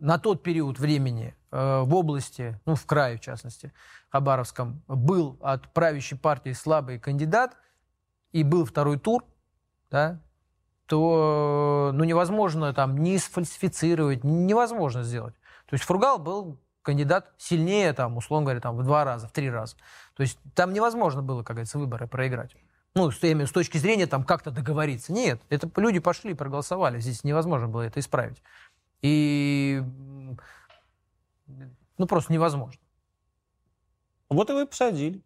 [0.00, 3.72] на тот период времени э, в области, ну в крае в частности,
[4.08, 7.56] Хабаровском, был от правящей партии слабый кандидат
[8.32, 9.24] и был второй тур,
[9.90, 10.20] да,
[10.86, 15.34] то ну, невозможно там не сфальсифицировать, невозможно сделать.
[15.66, 16.58] То есть Фургал был
[16.90, 19.76] кандидат сильнее, там, условно говоря, там, в два раза, в три раза.
[20.14, 22.56] То есть там невозможно было, как говорится, выборы проиграть.
[22.96, 25.12] Ну, с, с точки зрения там как-то договориться.
[25.12, 26.98] Нет, это люди пошли, проголосовали.
[26.98, 28.42] Здесь невозможно было это исправить.
[29.02, 29.82] И
[31.96, 32.80] ну просто невозможно.
[34.28, 35.22] Вот и вы посадили.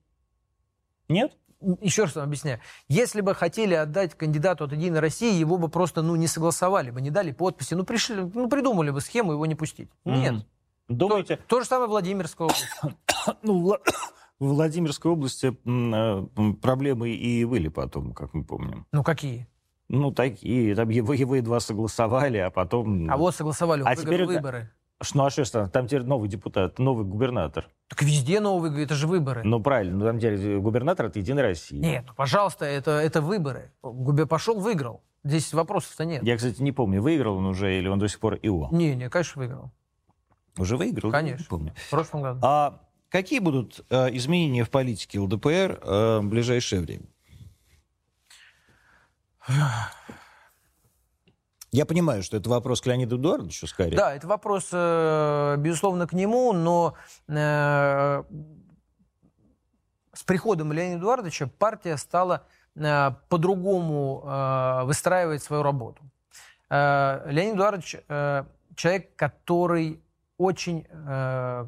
[1.08, 1.34] Нет?
[1.80, 2.60] Еще раз вам объясняю.
[2.88, 7.00] Если бы хотели отдать кандидату от «Единой России», его бы просто ну, не согласовали бы,
[7.00, 7.72] не дали подписи.
[7.72, 9.88] Ну, пришли, ну, придумали бы схему его не пустить.
[10.04, 10.18] Mm-hmm.
[10.18, 10.46] Нет.
[10.88, 11.36] Думаете?
[11.36, 12.68] То, то же самое Владимирская область.
[13.42, 13.78] ну,
[14.38, 15.50] в Владимирской области
[16.60, 18.86] проблемы и были потом, как мы помним.
[18.92, 19.48] Ну, какие?
[19.88, 20.74] Ну, такие.
[20.74, 23.10] Там его, его едва согласовали, а потом...
[23.10, 24.70] А вот согласовали, а теперь выборы.
[25.12, 27.68] Ну, а что, там теперь новый депутат, новый губернатор.
[27.88, 29.42] Так везде новый, это же выборы.
[29.44, 31.76] Ну, правильно, ну, там теперь губернатор от Единой России.
[31.76, 33.72] Нет, ну, пожалуйста, это, это выборы.
[34.28, 35.02] Пошел, выиграл.
[35.22, 36.22] Здесь вопросов-то нет.
[36.22, 38.68] Я, кстати, не помню, выиграл он уже или он до сих пор ИО.
[38.72, 39.70] Не, не, конечно, выиграл.
[40.58, 41.10] Уже выиграл?
[41.10, 41.46] Конечно.
[41.48, 41.74] Помню.
[41.74, 42.40] В прошлом году.
[42.42, 47.06] А какие будут э, изменения в политике ЛДПР э, в ближайшее время?
[51.72, 53.96] Я понимаю, что это вопрос к Леониду Эдуардовичу скорее.
[53.96, 56.94] Да, это вопрос, э, безусловно, к нему, но
[57.26, 58.22] э,
[60.12, 66.00] с приходом Леонида Эдуардовича партия стала э, по-другому э, выстраивать свою работу.
[66.70, 68.44] Э, Леонид Эдуардович э,
[68.76, 70.00] человек, который
[70.38, 71.66] очень э,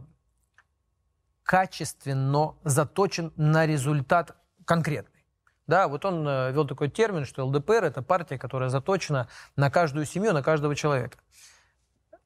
[1.43, 5.25] качественно заточен на результат конкретный.
[5.67, 10.07] Да, вот он э, вел такой термин, что ЛДПР– это партия, которая заточена на каждую
[10.07, 11.19] семью, на каждого человека.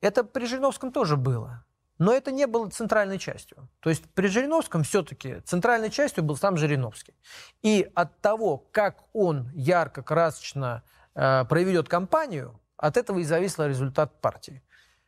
[0.01, 1.65] Это при Жириновском тоже было.
[1.99, 3.69] Но это не было центральной частью.
[3.81, 7.15] То есть при Жириновском все-таки центральной частью был сам Жириновский.
[7.61, 10.83] И от того, как он ярко, красочно
[11.15, 14.63] э, проведет кампанию, от этого и зависел результат партии.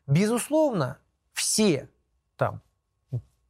[0.07, 0.99] Безусловно,
[1.33, 1.89] все
[2.37, 2.61] там,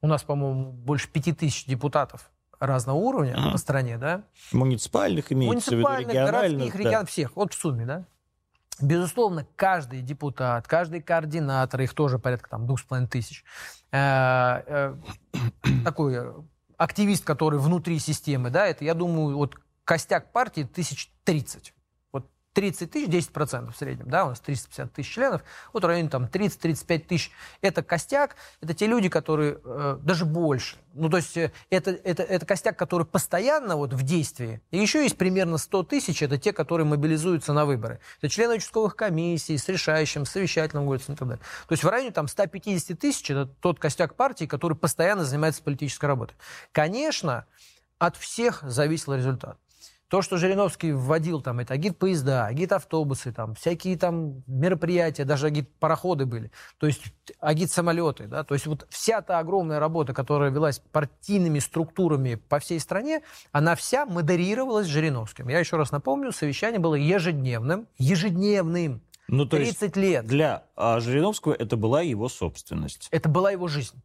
[0.01, 3.53] у нас, по-моему, больше пяти тысяч депутатов разного уровня mm.
[3.53, 4.25] по стране, да?
[4.53, 7.05] Муниципальных имеется в виду, городских, региональных, да.
[7.07, 8.05] всех, вот в сумме, да?
[8.81, 13.45] Безусловно, каждый депутат, каждый координатор, их тоже порядка там двух с половиной тысяч,
[13.91, 14.97] э, э,
[15.85, 16.19] такой
[16.77, 21.75] активист, который внутри системы, да, это, я думаю, вот костяк партии тысяч тридцать.
[22.53, 26.09] 30 тысяч, 10 процентов в среднем, да, у нас 350 тысяч членов, вот в районе
[26.09, 27.31] там 30-35 тысяч.
[27.61, 30.77] Это костяк, это те люди, которые э, даже больше.
[30.95, 34.61] Ну, то есть э, это, это, это костяк, который постоянно вот в действии.
[34.71, 38.01] И еще есть примерно 100 тысяч, это те, которые мобилизуются на выборы.
[38.21, 41.45] Это члены участковых комиссий с решающим, совещательным голосом и так далее.
[41.69, 46.07] То есть в районе там 150 тысяч это тот костяк партии, который постоянно занимается политической
[46.07, 46.37] работой.
[46.73, 47.47] Конечно,
[47.99, 49.59] от всех зависел результат.
[50.13, 56.51] То, что Жириновский вводил, там, это агит-поезда, агит-автобусы, там, всякие там мероприятия, даже агит-пароходы были,
[56.77, 57.03] то есть
[57.41, 62.79] агит-самолеты, да, то есть вот вся та огромная работа, которая велась партийными структурами по всей
[62.79, 63.23] стране,
[63.53, 65.49] она вся модерировалась Жириновским.
[65.49, 70.27] Я еще раз напомню, совещание было ежедневным, ежедневным, ну, то 30 есть лет.
[70.27, 73.09] Для а, Жириновского это была его собственность.
[73.13, 73.97] Это была его жизнь.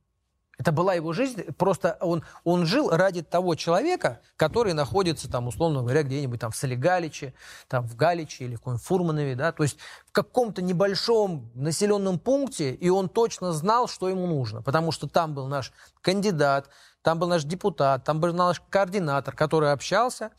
[0.58, 5.82] Это была его жизнь, просто он, он жил ради того человека, который находится там, условно
[5.82, 7.36] говоря, где-нибудь там в Солигаличе,
[7.68, 12.74] там в Галиче или в каком-нибудь Фурманове, да, то есть в каком-то небольшом населенном пункте,
[12.74, 16.70] и он точно знал, что ему нужно, потому что там был наш кандидат,
[17.04, 20.32] там был наш депутат, там был наш координатор, который общался,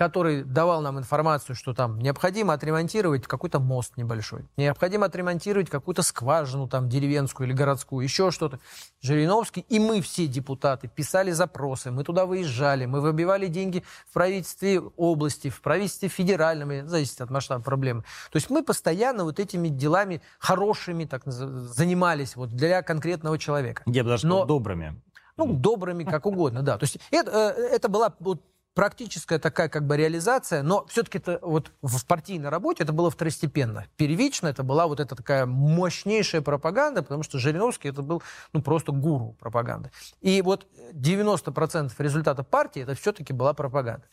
[0.00, 6.68] который давал нам информацию, что там необходимо отремонтировать какой-то мост небольшой, необходимо отремонтировать какую-то скважину
[6.68, 8.60] там деревенскую или городскую, еще что-то.
[9.02, 14.80] Жириновский и мы все депутаты писали запросы, мы туда выезжали, мы выбивали деньги в правительстве
[14.80, 18.00] области, в правительстве федеральном, зависит от масштаба проблемы.
[18.32, 23.82] То есть мы постоянно вот этими делами хорошими так занимались вот для конкретного человека.
[23.84, 24.98] Я бы даже сказал, добрыми.
[25.36, 26.78] Ну, добрыми, как угодно, да.
[26.78, 28.42] То есть это, э, это была вот
[28.74, 33.86] практическая такая как бы реализация, но все-таки это вот в партийной работе это было второстепенно.
[33.96, 38.92] Первично это была вот эта такая мощнейшая пропаганда, потому что Жириновский это был ну просто
[38.92, 39.90] гуру пропаганды.
[40.20, 44.06] И вот 90% результата партии это все-таки была пропаганда.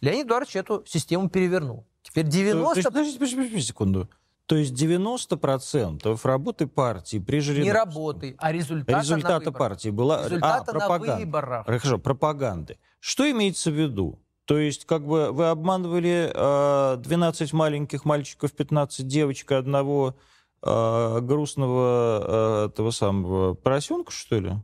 [0.00, 1.86] Леонид Эдуардович эту систему перевернул.
[2.02, 2.72] Теперь 90...
[2.72, 4.08] То есть, подождите, подождите, подождите секунду.
[4.48, 7.64] То есть 90% работы партии при Жириновском...
[7.64, 10.24] Не работы, а результата, результата партии была...
[10.24, 11.06] Результата а, пропаганда.
[11.06, 11.66] на выборах.
[11.66, 12.78] Хорошо, пропаганды.
[12.98, 14.18] Что имеется в виду?
[14.46, 20.16] То есть, как бы вы обманывали э, 12 маленьких мальчиков, 15 девочек, одного
[20.62, 24.54] э, грустного э, этого самого поросенка, что ли?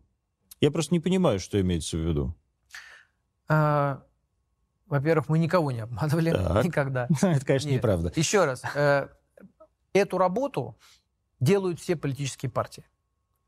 [0.62, 2.34] Я просто не понимаю, что имеется в виду.
[3.48, 4.02] А,
[4.86, 6.64] во-первых, мы никого не обманывали так.
[6.64, 7.06] никогда.
[7.20, 7.76] Это, конечно, Нет.
[7.76, 8.10] неправда.
[8.16, 8.62] Еще раз.
[8.74, 9.08] Э,
[9.94, 10.76] эту работу
[11.40, 12.84] делают все политические партии.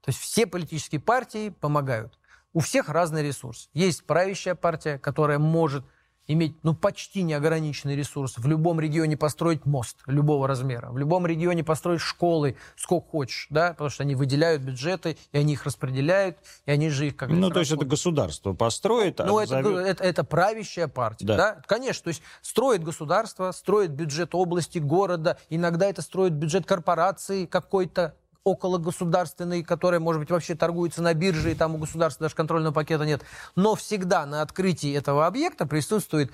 [0.01, 2.19] То есть все политические партии помогают.
[2.53, 3.69] У всех разный ресурс.
[3.75, 5.85] Есть правящая партия, которая может
[6.29, 11.65] иметь ну, почти неограниченный ресурс, в любом регионе построить мост любого размера, в любом регионе
[11.65, 16.71] построить школы, сколько хочешь, да, потому что они выделяют бюджеты, и они их распределяют, и
[16.71, 20.89] они же их как Ну, то есть это государство построит, Ну, это, это, это правящая
[20.89, 21.37] партия, да.
[21.37, 27.47] да, конечно, то есть строит государство, строит бюджет области, города, иногда это строит бюджет корпорации
[27.47, 28.15] какой-то,
[28.47, 32.73] около государственной, которая, может быть, вообще торгуется на бирже, и там у государства даже контрольного
[32.73, 33.23] пакета нет.
[33.57, 36.31] Но всегда на открытии этого объекта присутствует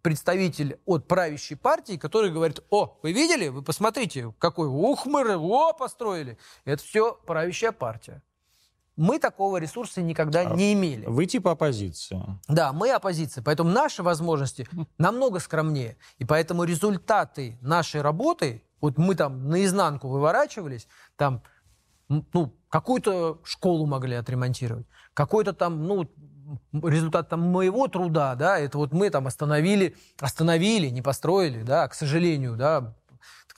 [0.00, 6.38] представитель от правящей партии, который говорит, о, вы видели, вы посмотрите, какой ухмыр, о, построили.
[6.64, 8.22] Это все правящая партия.
[8.96, 11.04] Мы такого ресурса никогда а не имели.
[11.04, 12.40] Вы типа оппозиция.
[12.48, 13.44] Да, мы оппозиция.
[13.44, 15.98] Поэтому наши возможности намного скромнее.
[16.18, 21.42] И поэтому результаты нашей работы вот мы там наизнанку выворачивались, там,
[22.08, 26.10] ну, какую-то школу могли отремонтировать, какой-то там, ну,
[26.72, 31.94] результат там моего труда, да, это вот мы там остановили, остановили, не построили, да, к
[31.94, 32.96] сожалению, да,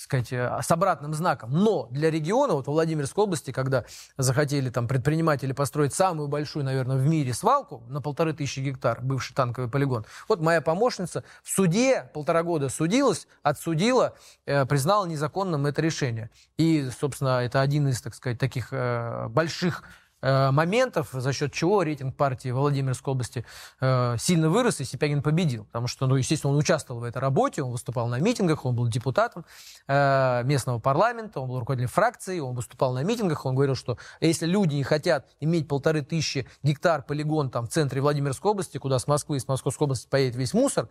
[0.00, 1.50] сказать, э, с обратным знаком.
[1.52, 3.85] Но для региона, вот в Владимирской области, когда
[4.16, 9.35] захотели там предприниматели построить самую большую, наверное, в мире свалку на полторы тысячи гектар, бывший
[9.35, 14.14] танковый полигон, вот моя помощница в суде полтора года судилась, отсудила,
[14.46, 16.31] э, признала незаконным это решение.
[16.57, 19.85] И, собственно, это один из, так сказать, таких э, больших
[20.22, 23.44] моментов, за счет чего рейтинг партии Владимирской области
[23.80, 25.64] э, сильно вырос, и Сипягин победил.
[25.64, 28.87] Потому что, ну, естественно, он участвовал в этой работе, он выступал на митингах, он был
[28.88, 29.44] депутатом
[29.88, 34.46] э, местного парламента, он был руководителем фракции, он выступал на митингах, он говорил, что если
[34.46, 39.06] люди не хотят иметь полторы тысячи гектар полигон там в центре Владимирской области, куда с
[39.06, 40.88] Москвы и с Московской области поедет весь мусор,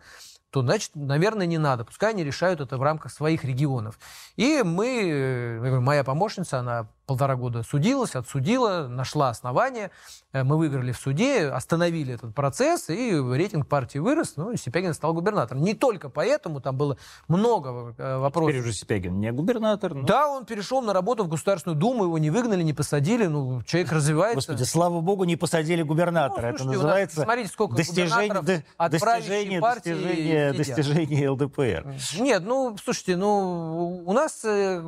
[0.50, 1.84] то, значит, наверное, не надо.
[1.84, 3.98] Пускай они решают это в рамках своих регионов.
[4.36, 9.90] И мы, моя помощница, она полтора года судилась, отсудила, нашла основания.
[10.32, 14.94] Э, мы выиграли в суде, остановили этот процесс, и рейтинг партии вырос, ну, и Сипягин
[14.94, 15.62] стал губернатором.
[15.62, 16.96] Не только поэтому, там было
[17.28, 18.50] много э, вопросов.
[18.50, 19.94] Теперь уже Сипягин не губернатор.
[19.94, 20.02] Но...
[20.02, 23.92] Да, он перешел на работу в Государственную Думу, его не выгнали, не посадили, ну, человек
[23.92, 24.36] развивается.
[24.36, 26.52] Господи, слава богу, не посадили губернатора.
[26.52, 31.96] Ну, слушайте, Это называется нас, смотрите, сколько достижение, до, достижение, достижение, достижение ЛДПР.
[32.20, 34.80] Нет, ну, слушайте, ну, у нас, э,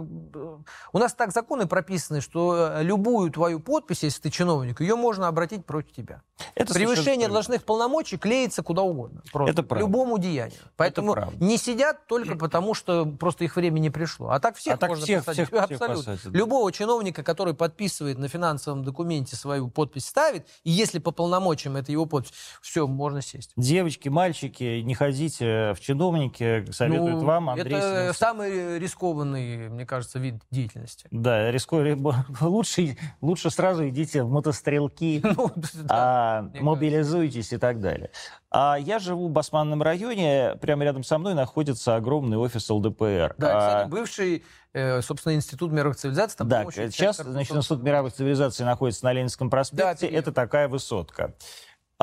[0.92, 5.64] у нас так законы прописаны, что любую твою подпись, если ты чиновник, ее можно обратить
[5.64, 6.22] против тебя.
[6.54, 9.22] Это Превышение должностных полномочий клеится куда угодно.
[9.32, 9.84] Просто, это правда.
[9.84, 10.58] любому деянию.
[10.76, 14.30] Поэтому не сидят только потому, что просто их время не пришло.
[14.30, 15.48] А так всех а так можно всех, посадить.
[15.48, 15.94] Всех, Абсолютно.
[15.94, 16.38] Всех посадить, да.
[16.38, 21.92] Любого чиновника, который подписывает на финансовом документе свою подпись, ставит, и если по полномочиям это
[21.92, 23.52] его подпись, все, можно сесть.
[23.56, 27.74] Девочки, мальчики, не ходите в чиновники, советуют ну, вам, Андрей.
[27.74, 31.06] Это самый рискованный, мне кажется, вид деятельности.
[31.10, 31.93] Да, рискованный.
[32.40, 35.22] Лучше, лучше сразу идите в мотострелки.
[35.36, 35.50] Ну,
[35.88, 38.10] а, мобилизуйтесь и так далее.
[38.50, 43.34] А я живу в Басманном районе, прямо рядом со мной находится огромный офис ЛДПР.
[43.36, 46.38] Да, кстати, а, бывший, э, собственно, Институт мировых цивилизаций.
[46.38, 50.06] Там да, сейчас, значит, Институт мировых цивилизаций находится на Ленинском проспекте.
[50.06, 51.34] Это такая высотка.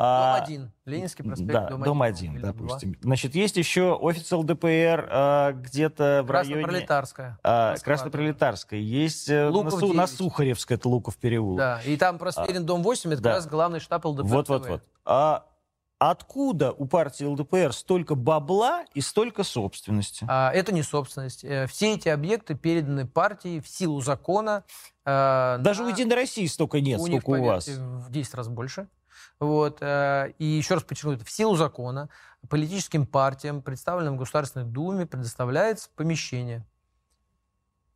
[0.04, 0.72] А, дом один.
[0.84, 2.96] Ленинский проспект, да, дом, дом один, допустим.
[3.02, 6.54] Значит, есть еще офис ЛДПР а, где-то в районе...
[6.54, 7.38] Краснопролетарская.
[7.44, 8.80] А, Краснопролетарская.
[8.80, 11.58] Есть э, Луков на, на Сухаревской, это Луков переулок.
[11.58, 13.30] Да, и там Просперин, а, дом 8, это да.
[13.30, 14.26] как раз главный штаб ЛДПР.
[14.26, 14.82] Вот-вот-вот.
[15.04, 15.46] А
[16.00, 20.26] откуда у партии ЛДПР столько бабла и столько собственности?
[20.28, 21.44] А, это не собственность.
[21.44, 24.64] Э, все эти объекты переданы партии в силу закона.
[25.04, 25.88] Э, Даже на...
[25.88, 27.68] у Единой России столько нет, у сколько них, у вас.
[27.68, 28.88] В 10 раз больше.
[29.42, 29.78] Вот.
[29.80, 32.08] Э, и еще раз подчеркну, это в силу закона
[32.48, 36.64] политическим партиям, представленным в Государственной Думе, предоставляется помещение.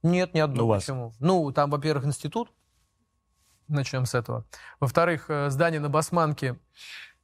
[0.03, 0.67] Нет, ни одно.
[0.67, 1.13] Ну, Почему?
[1.21, 2.53] Ну, там, во-первых, институт.
[3.69, 4.45] Начнем с этого.
[4.81, 6.59] Во-вторых, э, здание на Басманке.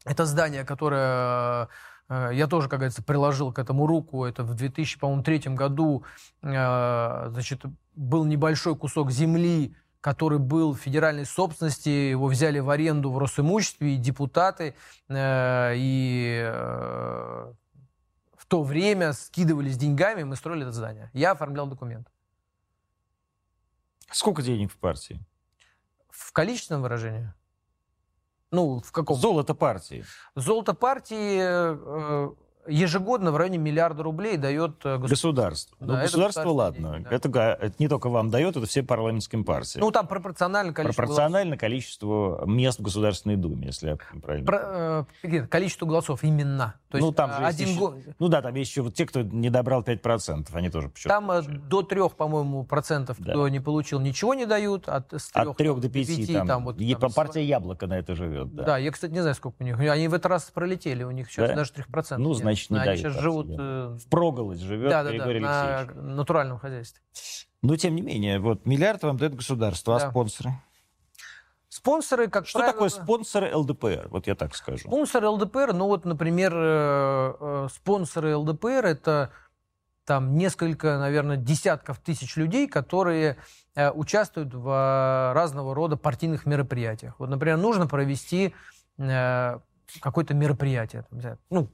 [0.05, 1.69] Это здание, которое
[2.09, 4.25] э, я тоже, как говорится, приложил к этому руку.
[4.25, 6.05] Это в 2003 году
[6.43, 7.63] значит,
[7.97, 13.95] был небольшой кусок земли, который был в федеральной собственности, его взяли в аренду в Росимуществе,
[13.95, 14.75] и депутаты,
[15.09, 17.53] э, и э,
[18.37, 21.09] в то время скидывались деньгами, мы строили это здание.
[21.15, 22.09] Я оформлял документ.
[24.11, 25.25] Сколько денег в партии?
[26.11, 27.33] В количественном выражении?
[28.51, 29.17] Ну, в каком?
[29.17, 30.05] Золото партии.
[30.35, 32.35] Золото партии э,
[32.67, 35.77] ежегодно в районе миллиарда рублей дает э, государство.
[35.81, 36.93] Да, ну, государство, ладно.
[36.93, 37.17] Деньги, да.
[37.17, 37.29] это,
[37.61, 39.85] это не только вам дает, это все парламентским партиям.
[39.85, 41.61] Ну, там пропорционально количество Пропорционально голосов.
[41.61, 46.75] количеству мест в Государственной Думе, если я правильно Про, э, Количество голосов именно.
[46.89, 49.23] То есть, ну, там же один еще, Ну да, там есть еще вот те, кто
[49.23, 51.69] не добрал 5%, они тоже почему Там э, получают.
[51.69, 53.33] до 3, по-моему, процентов, да.
[53.33, 54.89] кто не получил, ничего не дают.
[54.89, 56.07] От, с 3, от 3 до 5.
[56.07, 58.55] 5 там, там, вот, там, партия Яблоко на это живет.
[58.55, 58.65] Да.
[58.65, 59.79] да, я, кстати, не знаю, сколько у них.
[59.79, 61.57] Они в этот раз пролетели, у них сейчас да?
[61.57, 62.19] даже 3%.
[62.19, 63.01] Ну, значит, не дают.
[63.01, 63.47] сейчас живут...
[63.51, 63.97] Э...
[63.99, 66.03] В проголодь живет да, Григорий да, Алексеевич.
[66.03, 67.03] на натуральном хозяйстве.
[67.63, 70.07] Но, тем не менее, вот миллиард вам дает государство, а да.
[70.07, 70.53] а спонсоры?
[71.69, 72.73] Спонсоры, как Что правило...
[72.75, 74.09] такое спонсоры ЛДПР?
[74.11, 74.89] Вот я так скажу.
[74.89, 79.31] Спонсоры ЛДПР, ну вот, например, э, э, спонсоры ЛДПР это
[80.05, 83.39] там несколько, наверное, десятков тысяч людей, которые
[83.75, 87.15] э, участвуют в разного рода партийных мероприятиях.
[87.19, 88.55] Вот, например, нужно провести
[88.99, 91.07] какое-то мероприятие,
[91.49, 91.71] ну,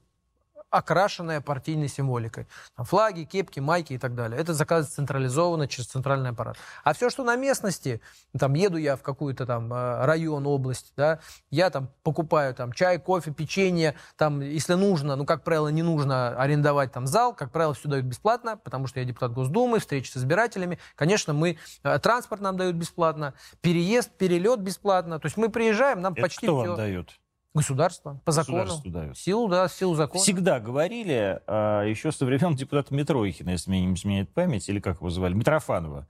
[0.70, 2.46] окрашенная партийной символикой.
[2.76, 4.40] Там флаги, кепки, майки и так далее.
[4.40, 6.56] Это заказывается централизованно через центральный аппарат.
[6.84, 8.00] А все, что на местности,
[8.38, 12.98] там еду я в какую-то там э, район, область, да, я там покупаю там чай,
[12.98, 17.74] кофе, печенье, там, если нужно, ну, как правило, не нужно арендовать там зал, как правило,
[17.74, 20.78] все дают бесплатно, потому что я депутат Госдумы, встречи с избирателями.
[20.96, 25.18] Конечно, мы, э, транспорт нам дают бесплатно, переезд, перелет бесплатно.
[25.18, 26.68] То есть мы приезжаем, нам Это почти кто все...
[26.68, 27.18] вам дает?
[27.54, 28.70] Государство, по закону.
[29.14, 30.22] Силу, да, силу закона.
[30.22, 34.98] Всегда говорили, а, еще со времен депутата Митрохина, если мне не изменяет память, или как
[34.98, 36.06] его звали, Митрофанова,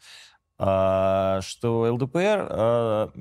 [0.58, 3.12] а, что ЛДПР а,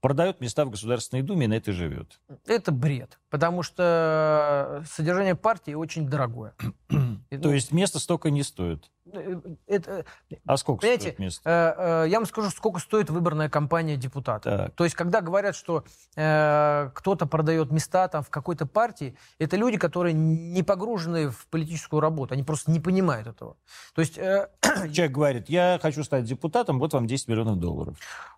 [0.00, 2.20] продает места в Государственной Думе и на это живет.
[2.46, 6.54] Это бред, потому что содержание партии очень дорогое.
[7.30, 8.90] То есть место столько не стоит?
[9.12, 10.04] Э, это,
[10.46, 11.42] а сколько понимаете, стоит место?
[11.48, 14.58] Э, э, я вам скажу, сколько стоит выборная кампания депутата.
[14.58, 14.74] Так.
[14.74, 15.84] То есть, когда говорят, что
[16.16, 22.00] э, кто-то продает места там в какой-то партии, это люди, которые не погружены в политическую
[22.00, 23.56] работу, они просто не понимают этого.
[23.94, 24.18] То есть...
[24.18, 24.48] Э,
[24.92, 27.96] Человек говорит, я хочу стать депутатом, вот вам 10 миллионов долларов.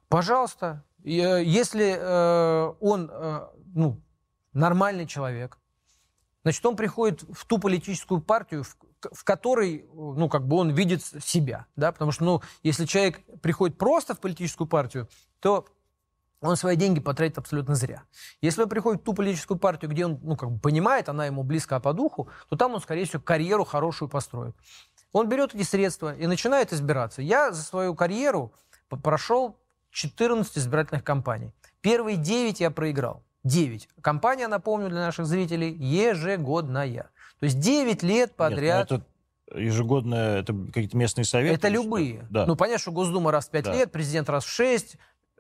[0.09, 0.85] Пожалуйста.
[1.05, 4.01] Если э, он, э, ну,
[4.53, 5.61] нормальный человек,
[6.42, 11.66] Значит, он приходит в ту политическую партию, в которой, ну, как бы он видит себя,
[11.76, 15.09] да, потому что, ну, если человек приходит просто в политическую партию,
[15.40, 15.66] то
[16.40, 18.05] он свои деньги потратит абсолютно зря.
[18.40, 21.42] Если он приходит в ту политическую партию, где он, ну, как бы понимает, она ему
[21.42, 24.57] близка по духу, то там он, скорее всего, карьеру хорошую построит.
[25.12, 27.20] Он берет эти средства и начинает избираться.
[27.20, 28.55] Я за свою карьеру
[29.03, 29.59] прошел
[29.91, 31.53] 14 избирательных кампаний.
[31.80, 33.22] Первые 9 я проиграл.
[33.45, 33.88] 9.
[34.03, 37.11] Компания, напомню для наших зрителей, ежегодная.
[37.38, 38.91] То есть 9 лет ну подряд...
[38.91, 39.03] Нет,
[39.51, 41.55] это ежегодно, это какие-то местные советы?
[41.55, 42.26] Это любые.
[42.30, 42.47] Да.
[42.47, 43.72] Ну, понятно, что Госдума раз в 5 да.
[43.72, 44.97] лет, президент раз в 6,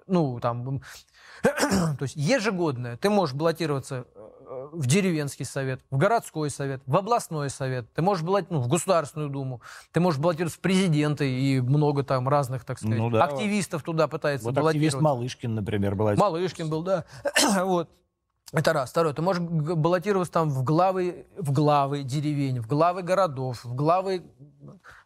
[0.06, 0.80] ну, там,
[1.42, 2.96] то есть ежегодное.
[2.96, 8.24] Ты можешь баллотироваться э, в деревенский совет, в городской совет, в областной совет, ты можешь
[8.24, 9.60] баллотироваться ну, в Государственную Думу,
[9.92, 13.24] ты можешь баллотироваться в президенты, и много там разных, так сказать, ну, да.
[13.24, 14.96] активистов туда пытается вот баллотироваться.
[14.96, 16.32] активист Малышкин, например, баллотировался.
[16.32, 17.04] Малышкин был, да.
[17.64, 17.88] вот.
[18.52, 18.90] Это раз.
[18.90, 24.24] Второе, ты можешь баллотироваться там в главы, в главы деревень, в главы городов, в главы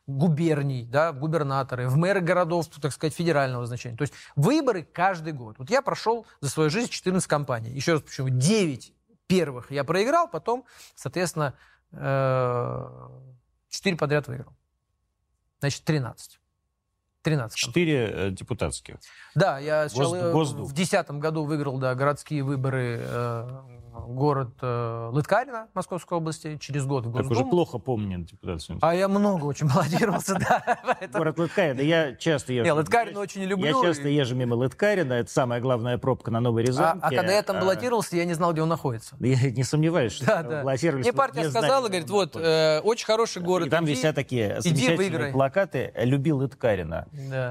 [0.07, 3.97] губерний, да, в губернаторы, в мэры городов, так сказать, федерального значения.
[3.99, 5.57] То есть выборы каждый год.
[5.59, 7.71] Вот я прошел за свою жизнь 14 компаний.
[7.71, 8.95] Еще раз почему 9
[9.27, 10.65] первых я проиграл, потом,
[10.95, 11.55] соответственно,
[11.93, 12.01] 4
[13.85, 14.53] э, подряд выиграл.
[15.61, 16.41] Значит, 13.
[17.23, 17.57] 13.
[17.57, 18.97] Четыре э, депутатских.
[19.35, 23.61] Да, я сначала Гос, в 2010 году выиграл да, городские выборы э,
[24.07, 27.23] город э, Лыткарино Московской области, через год в Госдуму.
[27.23, 28.79] Так уже плохо помню депутацию.
[28.83, 30.79] А я много очень баллотировался, да.
[31.13, 32.67] Город Лыткарино, я часто езжу.
[32.67, 33.83] Я Лыткарино очень люблю.
[33.83, 37.01] Я часто езжу мимо Лыткарино, это самая главная пробка на Новой Рязанке.
[37.03, 39.17] А, а когда я там а, баллотировался, я не знал, где он находится.
[39.21, 41.05] Я не сомневаюсь, что баллотировались.
[41.05, 43.67] Мне партия сказала, говорит, вот, э, очень хороший город.
[43.69, 47.07] И там висят такие замечательные плакаты «Люби Лыткарино».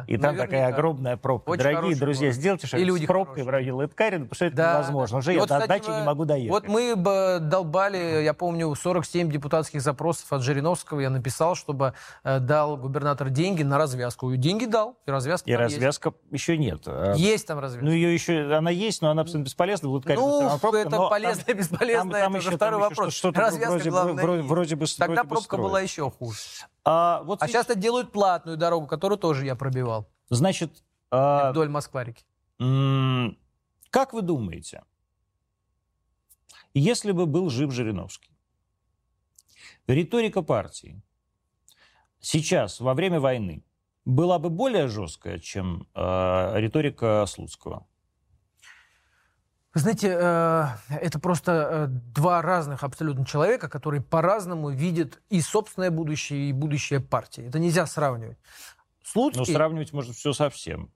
[0.07, 1.57] И там такая огромная пробка.
[1.57, 5.17] Дорогие друзья, сделайте что-нибудь с пробкой в районе Лыткарино, потому что это невозможно.
[5.19, 6.51] Уже я до дачи не могу доехать.
[6.51, 6.95] Вот мы
[7.39, 10.99] долбали, я помню, 47 депутатских запросов от Жириновского.
[10.99, 14.31] Я написал, чтобы э, дал губернатор деньги на развязку.
[14.31, 16.41] И деньги дал, и развязка И развязка есть.
[16.43, 16.83] еще нет.
[16.85, 17.85] А есть там развязка.
[17.85, 19.89] Ну, ее еще, она есть, но она абсолютно бесполезна.
[19.89, 23.13] Будет ну, пробка, это полезно и бесполезно, там, там это еще, второй там вопрос.
[23.13, 26.39] Что-то развязка, вроде, главное, вроде, вроде бы Тогда вроде пробка бы была еще хуже.
[26.85, 30.09] А, вот а сейчас это делают платную дорогу, которую тоже я пробивал.
[30.29, 30.83] Значит...
[31.11, 31.51] А...
[31.51, 32.23] Вдоль Москварики.
[33.89, 34.83] Как вы думаете,
[36.73, 38.31] если бы был жив Жириновский.
[39.87, 41.01] Риторика партии
[42.19, 43.63] сейчас, во время войны,
[44.05, 47.85] была бы более жесткая, чем э, риторика Слуцкого?
[49.73, 50.65] Вы знаете, э,
[51.01, 56.99] это просто э, два разных абсолютно человека, которые по-разному видят и собственное будущее, и будущее
[56.99, 57.47] партии.
[57.47, 58.37] Это нельзя сравнивать.
[59.03, 59.39] Слуцкий...
[59.39, 60.91] Но сравнивать можно все совсем.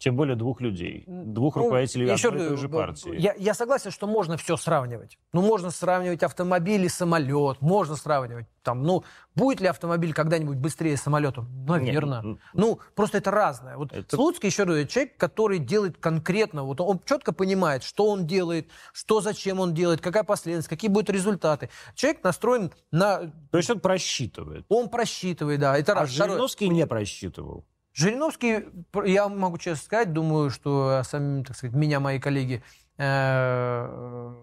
[0.00, 3.14] Тем более двух людей, двух ну, руководителей одной и той же партии.
[3.18, 5.18] Я, я согласен, что можно все сравнивать.
[5.34, 8.46] Ну, можно сравнивать автомобиль и самолет, можно сравнивать.
[8.62, 11.44] Там, ну, будет ли автомобиль когда-нибудь быстрее самолета?
[11.66, 12.22] Наверное.
[12.22, 12.38] Нет.
[12.54, 13.76] Ну, просто это разное.
[13.76, 14.16] Вот это...
[14.16, 19.20] Слуцкий, еще раз, человек, который делает конкретно, вот он четко понимает, что он делает, что,
[19.20, 21.68] зачем он делает, какая последовательность, какие будут результаты.
[21.94, 23.30] Человек настроен на...
[23.50, 24.64] То есть он просчитывает.
[24.70, 25.76] Он просчитывает, да.
[25.76, 26.08] Это а раз.
[26.08, 26.76] Жириновский Второе...
[26.76, 27.66] не просчитывал.
[27.92, 28.66] Жириновский,
[29.04, 32.62] я могу честно сказать, думаю, что сами, так сказать, меня мои коллеги
[32.98, 34.34] э,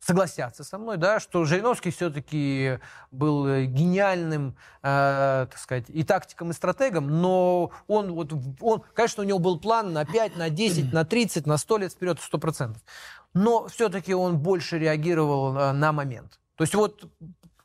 [0.00, 2.78] согласятся со мной, да, что Жириновский все-таки
[3.10, 9.26] был гениальным, э, так сказать, и тактиком, и стратегом, но он, вот, он, конечно, у
[9.26, 12.76] него был план на 5, на 10, на 30, на 100 лет вперед, 100%.
[13.34, 16.40] Но все-таки он больше реагировал э, на момент.
[16.56, 17.10] То есть вот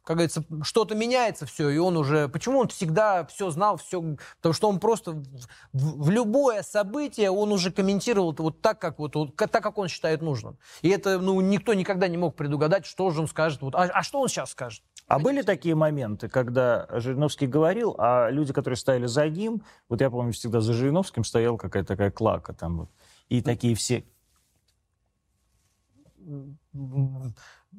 [0.09, 2.29] как говорится, что-то меняется все, и он уже...
[2.29, 4.01] Почему он всегда все знал, все...
[4.37, 5.23] Потому что он просто в,
[5.71, 10.23] в любое событие он уже комментировал вот так, как, вот, вот, так, как он считает
[10.23, 10.57] нужным.
[10.81, 13.61] И это, ну, никто никогда не мог предугадать, что же он скажет.
[13.61, 14.81] Вот, а, а что он сейчас скажет?
[15.05, 20.09] А были такие моменты, когда Жириновский говорил, а люди, которые стояли за ним, вот я
[20.09, 22.89] помню, всегда за Жириновским стояла какая-то такая клака там вот,
[23.27, 24.03] и такие все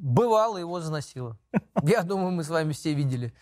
[0.01, 1.37] Бывало, его заносило.
[1.83, 3.35] Я думаю, мы с вами все видели.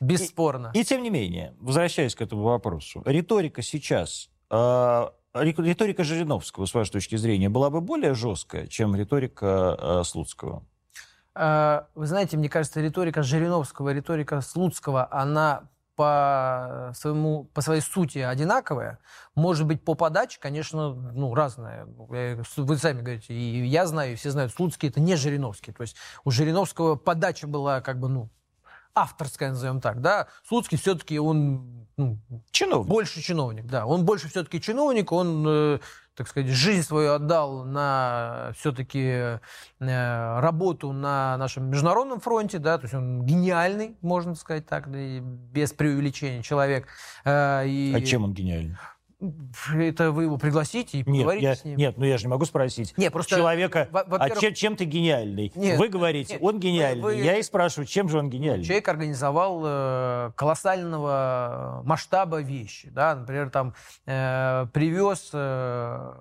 [0.00, 0.72] Бесспорно.
[0.74, 6.74] И, и тем не менее, возвращаясь к этому вопросу, риторика сейчас, э, риторика Жириновского, с
[6.74, 10.66] вашей точки зрения, была бы более жесткая, чем риторика э, Слуцкого?
[11.36, 18.18] Э, вы знаете, мне кажется, риторика Жириновского, риторика Слуцкого, она по, своему, по своей сути
[18.18, 18.98] одинаковая.
[19.34, 21.86] Может быть, по подаче, конечно, ну, разная.
[21.86, 25.72] Вы сами говорите, и я знаю, и все знают, Слуцкий это не Жириновский.
[25.72, 28.30] То есть у Жириновского подача была как бы, ну,
[28.94, 30.28] авторская, назовем так, да.
[30.46, 32.18] Слуцкий все-таки он ну,
[32.50, 32.88] чиновник.
[32.88, 33.86] больше чиновник, да.
[33.86, 35.78] Он больше все-таки чиновник, он, э,
[36.14, 39.38] так сказать, жизнь свою отдал на все-таки э,
[39.78, 46.42] работу на нашем международном фронте, да, то есть он гениальный, можно сказать так, без преувеличения
[46.42, 46.88] человек.
[47.26, 47.92] И...
[47.94, 48.76] А чем он гениальный?
[49.74, 51.76] Это вы его пригласите и поговорите нет, я, с ним.
[51.76, 55.52] Нет, ну я же не могу спросить нет, просто, человека, а чем, чем ты гениальный?
[55.54, 57.02] Нет, вы говорите, нет, он гениальный.
[57.02, 58.64] Вы, я и спрашиваю, чем же он гениальный?
[58.64, 62.90] Человек организовал э, колоссального масштаба вещи.
[62.90, 63.14] Да?
[63.14, 63.74] Например, там
[64.06, 66.14] э, привез э,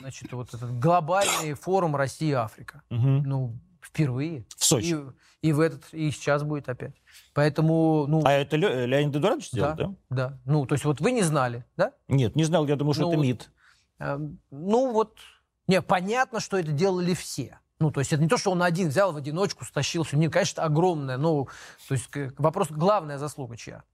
[0.00, 2.82] значит, вот этот глобальный форум Россия-Африка.
[2.90, 2.98] Угу.
[3.24, 4.44] Ну, впервые.
[4.56, 4.94] В Сочи.
[4.94, 4.96] И,
[5.42, 6.94] и в этот, и сейчас будет опять.
[7.32, 8.22] Поэтому, ну...
[8.24, 9.94] А это Ле- Леонид Эдуардович сделал, да?
[10.10, 11.92] Да, Ну, то есть вот вы не знали, да?
[12.08, 13.50] Нет, не знал, я думаю, что ну, это МИД.
[13.98, 14.18] Э,
[14.50, 15.18] ну, вот...
[15.66, 17.58] Не, понятно, что это делали все.
[17.78, 20.16] Ну, то есть это не то, что он один взял в одиночку, стащил все.
[20.16, 21.16] Нет, конечно, огромное.
[21.16, 21.48] Ну,
[21.88, 23.84] то есть вопрос, главная заслуга чья.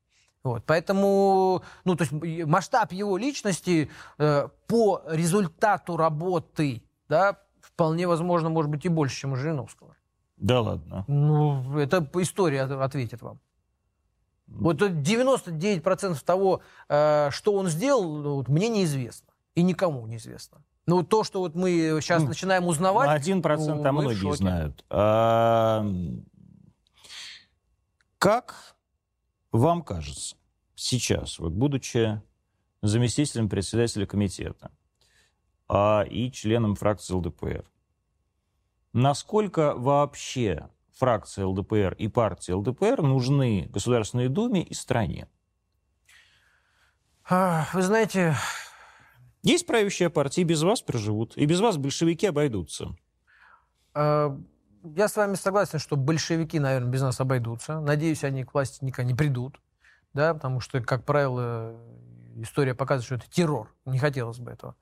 [0.42, 8.48] Вот, поэтому, ну, то есть масштаб его личности э, по результату работы, да, вполне возможно,
[8.48, 9.95] может быть и больше, чем у Жириновского.
[10.36, 11.04] Да ладно.
[11.08, 13.40] Ну, это история ответит вам.
[14.46, 19.32] Вот 99% того, э, что он сделал, ну, мне неизвестно.
[19.54, 20.62] И никому неизвестно.
[20.86, 23.08] Но то, что вот мы сейчас ну, начинаем узнавать...
[23.08, 24.84] Один процент, ну, а многие знают.
[24.88, 25.84] А,
[28.18, 28.76] как
[29.50, 30.36] вам кажется
[30.76, 32.22] сейчас, вот будучи
[32.82, 34.70] заместителем председателя комитета
[35.68, 37.64] а, и членом фракции ЛДПР,
[38.92, 45.28] насколько вообще фракция ЛДПР и партия ЛДПР нужны Государственной Думе и стране?
[47.28, 48.34] Вы знаете...
[49.42, 51.36] Есть правящая партия, и без вас проживут.
[51.36, 52.96] И без вас большевики обойдутся.
[53.94, 54.36] А,
[54.82, 57.78] я с вами согласен, что большевики, наверное, без нас обойдутся.
[57.78, 59.60] Надеюсь, они к власти никогда не придут.
[60.14, 61.80] Да, потому что, как правило,
[62.42, 63.72] история показывает, что это террор.
[63.84, 64.74] Не хотелось бы этого.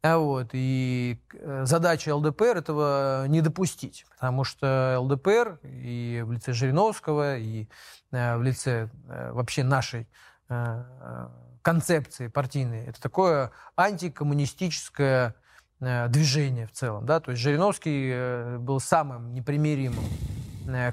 [0.00, 6.52] А вот, и э, задача ЛДПР этого не допустить, потому что ЛДПР и в лице
[6.52, 7.66] Жириновского, и
[8.12, 10.08] э, в лице э, вообще нашей
[11.60, 15.34] концепции партийной, это такое антикоммунистическое
[15.78, 17.04] движение в целом.
[17.04, 17.20] Да?
[17.20, 20.06] То есть Жириновский был самым непримиримым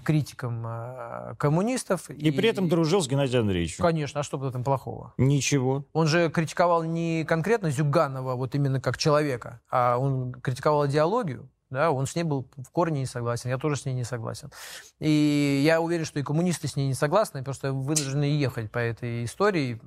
[0.03, 2.09] критиком э, коммунистов.
[2.09, 3.83] И, и при этом дружил с Геннадием Андреевичем.
[3.83, 5.13] Конечно, а что в этом плохого?
[5.17, 5.85] Ничего.
[5.93, 11.49] Он же критиковал не конкретно Зюганова, вот именно как человека, а он критиковал идеологию.
[11.71, 14.51] Да, он с ней был в корне не согласен, я тоже с ней не согласен.
[14.99, 19.25] И я уверен, что и коммунисты с ней не согласны, просто вынуждены ехать по этой
[19.25, 19.81] истории,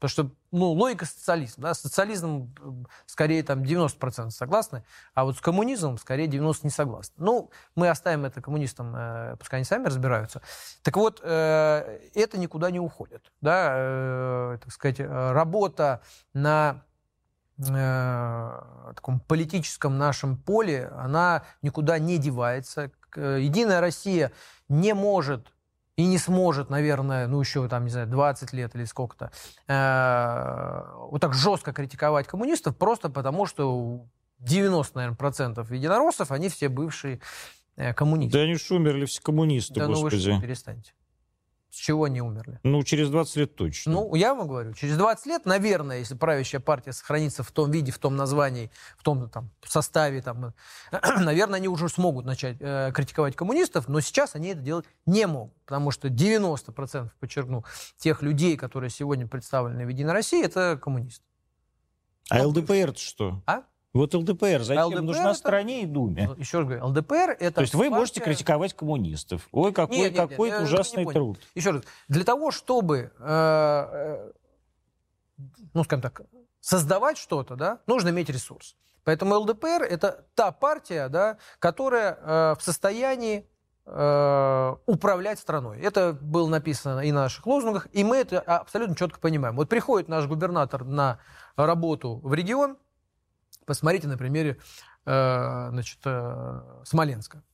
[0.00, 1.64] Потому что, ну, логика социализма.
[1.64, 1.74] Да?
[1.74, 2.54] Социализм
[3.04, 4.82] скорее там 90% согласны,
[5.12, 7.14] а вот с коммунизмом скорее 90% не согласны.
[7.18, 10.40] Ну, мы оставим это коммунистам, э, пускай они сами разбираются.
[10.82, 13.30] Так вот, э, это никуда не уходит.
[13.42, 13.72] Да?
[13.74, 16.00] Э, так сказать, работа
[16.32, 16.82] на
[17.58, 18.62] э,
[18.96, 22.90] таком политическом нашем поле, она никуда не девается.
[23.14, 24.32] Единая Россия
[24.68, 25.52] не может
[26.00, 29.30] и не сможет, наверное, ну еще там, не знаю, 20 лет или сколько-то,
[29.68, 34.06] э, вот так жестко критиковать коммунистов, просто потому что
[34.38, 37.20] 90, наверное, процентов единороссов, они все бывшие
[37.76, 38.38] э, коммунисты.
[38.38, 40.14] Да они же умерли все коммунисты, да, господи.
[40.14, 40.92] ну вы что, перестаньте.
[41.70, 42.58] С чего они умерли?
[42.64, 43.92] Ну, через 20 лет точно.
[43.92, 47.92] Ну, я вам говорю, через 20 лет, наверное, если правящая партия сохранится в том виде,
[47.92, 50.52] в том названии, в том там, составе, там,
[51.20, 55.54] наверное, они уже смогут начать э, критиковать коммунистов, но сейчас они это делать не могут,
[55.64, 57.64] потому что 90%, подчеркну,
[57.98, 61.24] тех людей, которые сегодня представлены в «Единой России», это коммунисты.
[62.30, 63.42] А ЛДПР что?
[63.46, 63.62] А?
[63.92, 65.34] Вот ЛДПР зачем ЛДПР нужна это...
[65.34, 66.28] стране и Думе?
[66.28, 67.56] Ну, еще раз говорю, ЛДПР это...
[67.56, 67.96] То есть вы партия...
[67.96, 69.48] можете критиковать коммунистов.
[69.50, 71.38] Ой, какой, нет, нет, какой нет, ужасный не труд.
[71.54, 74.32] Еще раз, для того, чтобы, э, э,
[75.74, 76.22] ну, скажем так,
[76.60, 78.76] создавать что-то, да, нужно иметь ресурс.
[79.02, 83.48] Поэтому ЛДПР это та партия, да, которая э, в состоянии
[83.86, 85.80] э, управлять страной.
[85.80, 89.56] Это было написано и на наших лозунгах, и мы это абсолютно четко понимаем.
[89.56, 91.18] Вот приходит наш губернатор на
[91.56, 92.76] работу в регион,
[93.70, 94.58] Посмотрите на примере
[95.06, 97.44] э, значит, э, Смоленска.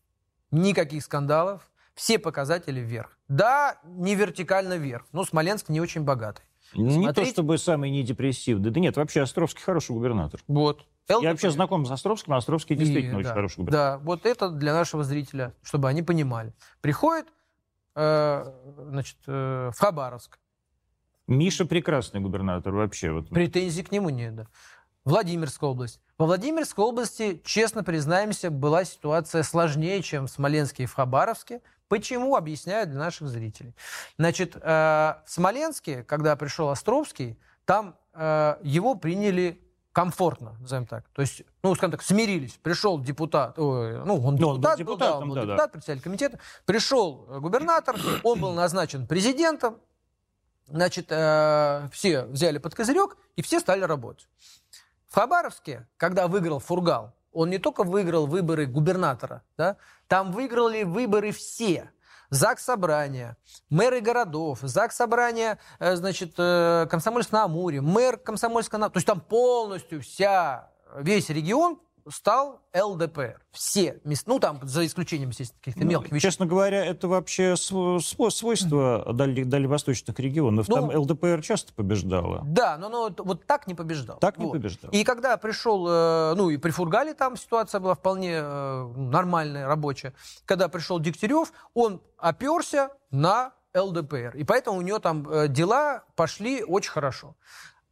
[0.51, 3.19] Никаких скандалов, все показатели вверх.
[3.29, 6.41] Да, не вертикально вверх, но Смоленск не очень богатый.
[6.73, 7.13] Не Смотрите.
[7.13, 8.71] то чтобы самый не депрессивный.
[8.71, 10.41] Да нет, вообще Островский хороший губернатор.
[10.49, 10.87] Вот.
[11.11, 11.23] ЛДПР.
[11.23, 13.99] Я вообще знаком с Островским, Островский действительно и, очень да, хороший губернатор.
[13.99, 16.55] Да, вот это для нашего зрителя, чтобы они понимали.
[16.81, 17.27] Приходит
[17.95, 18.53] э,
[18.89, 20.39] значит, э, в Хабаровск.
[21.27, 23.11] Миша прекрасный губернатор вообще.
[23.11, 23.29] Вот.
[23.29, 24.47] Претензий к нему нет, да.
[25.07, 26.01] Владимирская область.
[26.19, 31.63] Во Владимирской области, честно признаемся, была ситуация сложнее, чем в Смоленске и в Хабаровске.
[31.89, 33.73] Почему, объясняю для наших зрителей.
[34.19, 41.05] Значит, э, в Смоленске, когда пришел Островский, там э, его приняли комфортно, назовем так.
[41.15, 42.59] То есть, ну, скажем так, смирились.
[42.61, 45.47] Пришел депутат, ой, ну, он Ну, он был депутат, был, да, он был да, да.
[45.47, 46.41] депутат, председатель комитета.
[46.65, 49.79] Пришел э, губернатор, он был назначен президентом.
[50.67, 54.27] Значит, э, все взяли под козырек, и все стали работать.
[55.17, 61.91] Хабаровске, когда выиграл Фургал, он не только выиграл выборы губернатора, да, там выиграли выборы все.
[62.29, 63.39] ЗАГС Собрания,
[63.71, 68.91] мэры городов, ЗАГС Собрания, э, значит, э, Комсомольск-на-Амуре, мэр Комсомольска-на...
[68.91, 73.41] То есть там полностью вся, весь регион стал ЛДПР.
[73.53, 76.29] Все места, ну там за исключением, естественно, каких-то Ну, мелких вещей.
[76.29, 80.67] Честно говоря, это вообще св- св- свойство дали- дальневосточных регионов.
[80.67, 82.43] Там Ну, ЛДПР часто побеждала.
[82.47, 84.19] Да, но, но вот так не побеждал.
[84.19, 84.53] Так не Вот.
[84.53, 84.91] побеждал.
[84.93, 90.13] И когда пришел, э, ну и при Фургале там ситуация была вполне э, нормальная, рабочая.
[90.45, 94.37] Когда пришел Дегтярев, он оперся на ЛДПР.
[94.37, 97.35] И поэтому у него там э, дела пошли очень хорошо.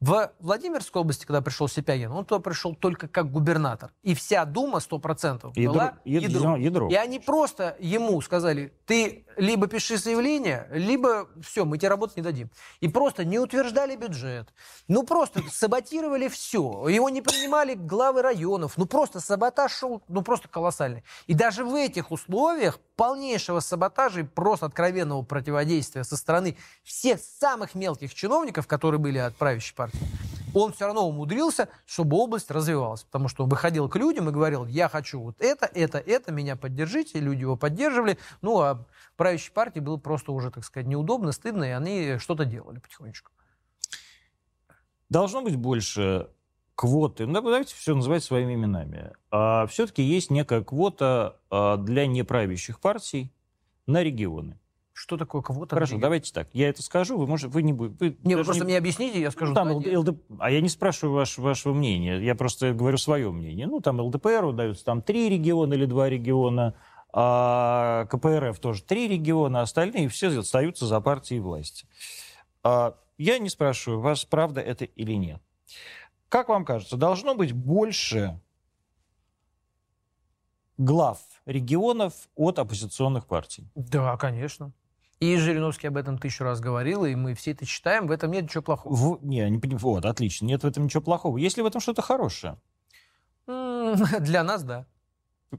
[0.01, 3.91] В Владимирской области, когда пришел Сипягин, он туда пришел только как губернатор.
[4.03, 6.61] И вся Дума 100% Ядро- была яд- ядром.
[6.61, 6.89] ядро.
[6.91, 12.23] И они просто ему сказали, ты либо пиши заявление, либо все, мы тебе работать не
[12.23, 12.51] дадим.
[12.81, 14.53] И просто не утверждали бюджет.
[14.89, 16.87] Ну просто саботировали все.
[16.89, 18.75] Его не принимали главы районов.
[18.77, 21.03] Ну просто саботаж шел, ну просто колоссальный.
[21.27, 27.75] И даже в этих условиях полнейшего саботажа и просто откровенного противодействия со стороны всех самых
[27.75, 30.07] мелких чиновников, которые были от правящей партии,
[30.55, 33.03] он все равно умудрился, чтобы область развивалась.
[33.03, 36.57] Потому что он выходил к людям и говорил, я хочу вот это, это, это, меня
[36.57, 37.19] поддержите.
[37.19, 38.19] Люди его поддерживали.
[38.41, 42.79] Ну, а правящей партии было просто уже, так сказать, неудобно, стыдно, и они что-то делали
[42.79, 43.33] потихонечку.
[45.11, 46.29] Должно быть больше
[46.77, 47.27] квоты.
[47.27, 49.13] Ну, давайте все называть своими именами.
[49.31, 53.33] А, все-таки есть некая квота а, для неправящих партий
[53.87, 54.59] на регионы.
[54.97, 55.75] Что такое кого-то?
[55.75, 56.49] Хорошо, давайте так.
[56.53, 57.97] Я это скажу, вы, может, вы не будете...
[57.99, 59.51] Вы Не, вы просто мне объясните, я скажу.
[59.51, 63.33] Ну, там да, ЛД- А я не спрашиваю ваш, вашего мнения, я просто говорю свое
[63.33, 63.67] мнение.
[63.67, 66.75] Ну, там ЛДПР даются там три региона или два региона,
[67.13, 71.89] а КПРФ тоже три региона, остальные все остаются за партией власти.
[72.63, 75.43] А, я не спрашиваю вас, правда это или нет.
[76.29, 78.41] Как вам кажется, должно быть больше
[80.79, 83.69] глав регионов от оппозиционных партий?
[83.75, 84.73] Да, конечно.
[85.25, 88.43] И Жириновский об этом тысячу раз говорил, и мы все это читаем, в этом нет
[88.45, 88.95] ничего плохого.
[88.95, 90.45] В- не, не поним- Вот, отлично.
[90.45, 91.39] Нет в этом ничего плохого.
[91.39, 92.59] Есть ли в этом что-то хорошее?
[93.47, 94.85] Для нас, да.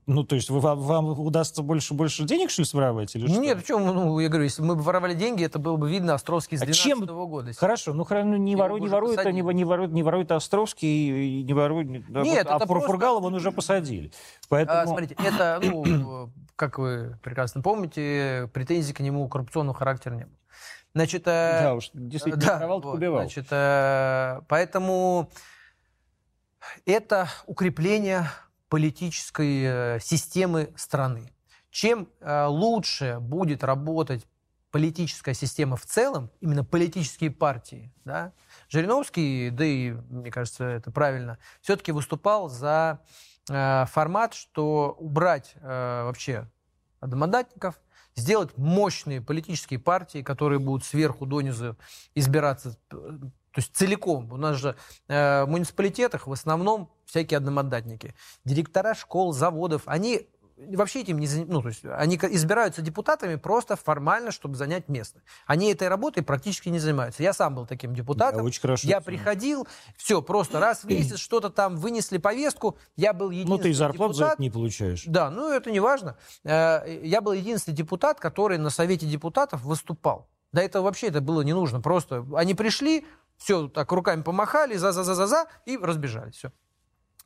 [0.05, 3.15] Ну, то есть вы- вам, вам удастся больше больше денег, что ли, своровать?
[3.15, 3.39] Или что?
[3.39, 5.89] Нет, в чем, ну, я говорю, если бы мы бы воровали деньги, это было бы
[5.89, 7.53] видно Островский с А 2012 чем- года.
[7.53, 9.41] Хорошо, ну ну, не воруй, не уже ворует, посадили.
[9.41, 11.87] не, не ворует, не ворует Островский, и не ворует...
[12.11, 14.11] да, Нет, вот, а это Фур- просто- Фургалова он уже посадили.
[14.49, 14.79] Поэтому...
[14.79, 20.35] А, смотрите, это, ну, как вы прекрасно помните, претензий к нему коррупционного характера не было.
[20.93, 23.19] Значит, э, да, уж действительно, да, провал так вот, убивал.
[23.19, 25.29] значит, э, поэтому
[26.85, 28.29] это укрепление
[28.69, 31.31] политической э, системы страны.
[31.69, 34.27] Чем э, лучше будет работать
[34.71, 38.33] политическая система в целом, именно политические партии, да,
[38.67, 43.01] Жириновский, да и, мне кажется, это правильно, все-таки выступал за
[43.49, 46.49] э, формат, что убрать вообще
[46.99, 47.75] одномандатников,
[48.15, 51.77] сделать мощные политические партии, которые будут сверху донизу
[52.15, 54.31] избираться, э, то есть целиком.
[54.31, 54.75] У нас же
[55.07, 58.15] э, в муниципалитетах в основном всякие одномандатники.
[58.43, 60.27] Директора школ, заводов, они
[60.57, 65.21] вообще этим не ну, то есть они избираются депутатами просто формально, чтобы занять место.
[65.45, 67.23] Они этой работой практически не занимаются.
[67.23, 68.39] Я сам был таким депутатом.
[68.39, 73.13] Я очень хорошо Я приходил, все, просто раз в месяц что-то там вынесли повестку, я
[73.13, 74.33] был единственный Ну, ты и зарплату за депутат.
[74.35, 75.03] это не получаешь.
[75.05, 76.17] Да, ну это не важно.
[76.43, 80.29] Э, Я был единственный депутат, который на Совете депутатов выступал.
[80.51, 81.81] До этого вообще это было не нужно.
[81.81, 83.05] Просто они пришли,
[83.37, 86.35] все так руками помахали, за-за-за-за-за, и разбежались.
[86.35, 86.51] Все.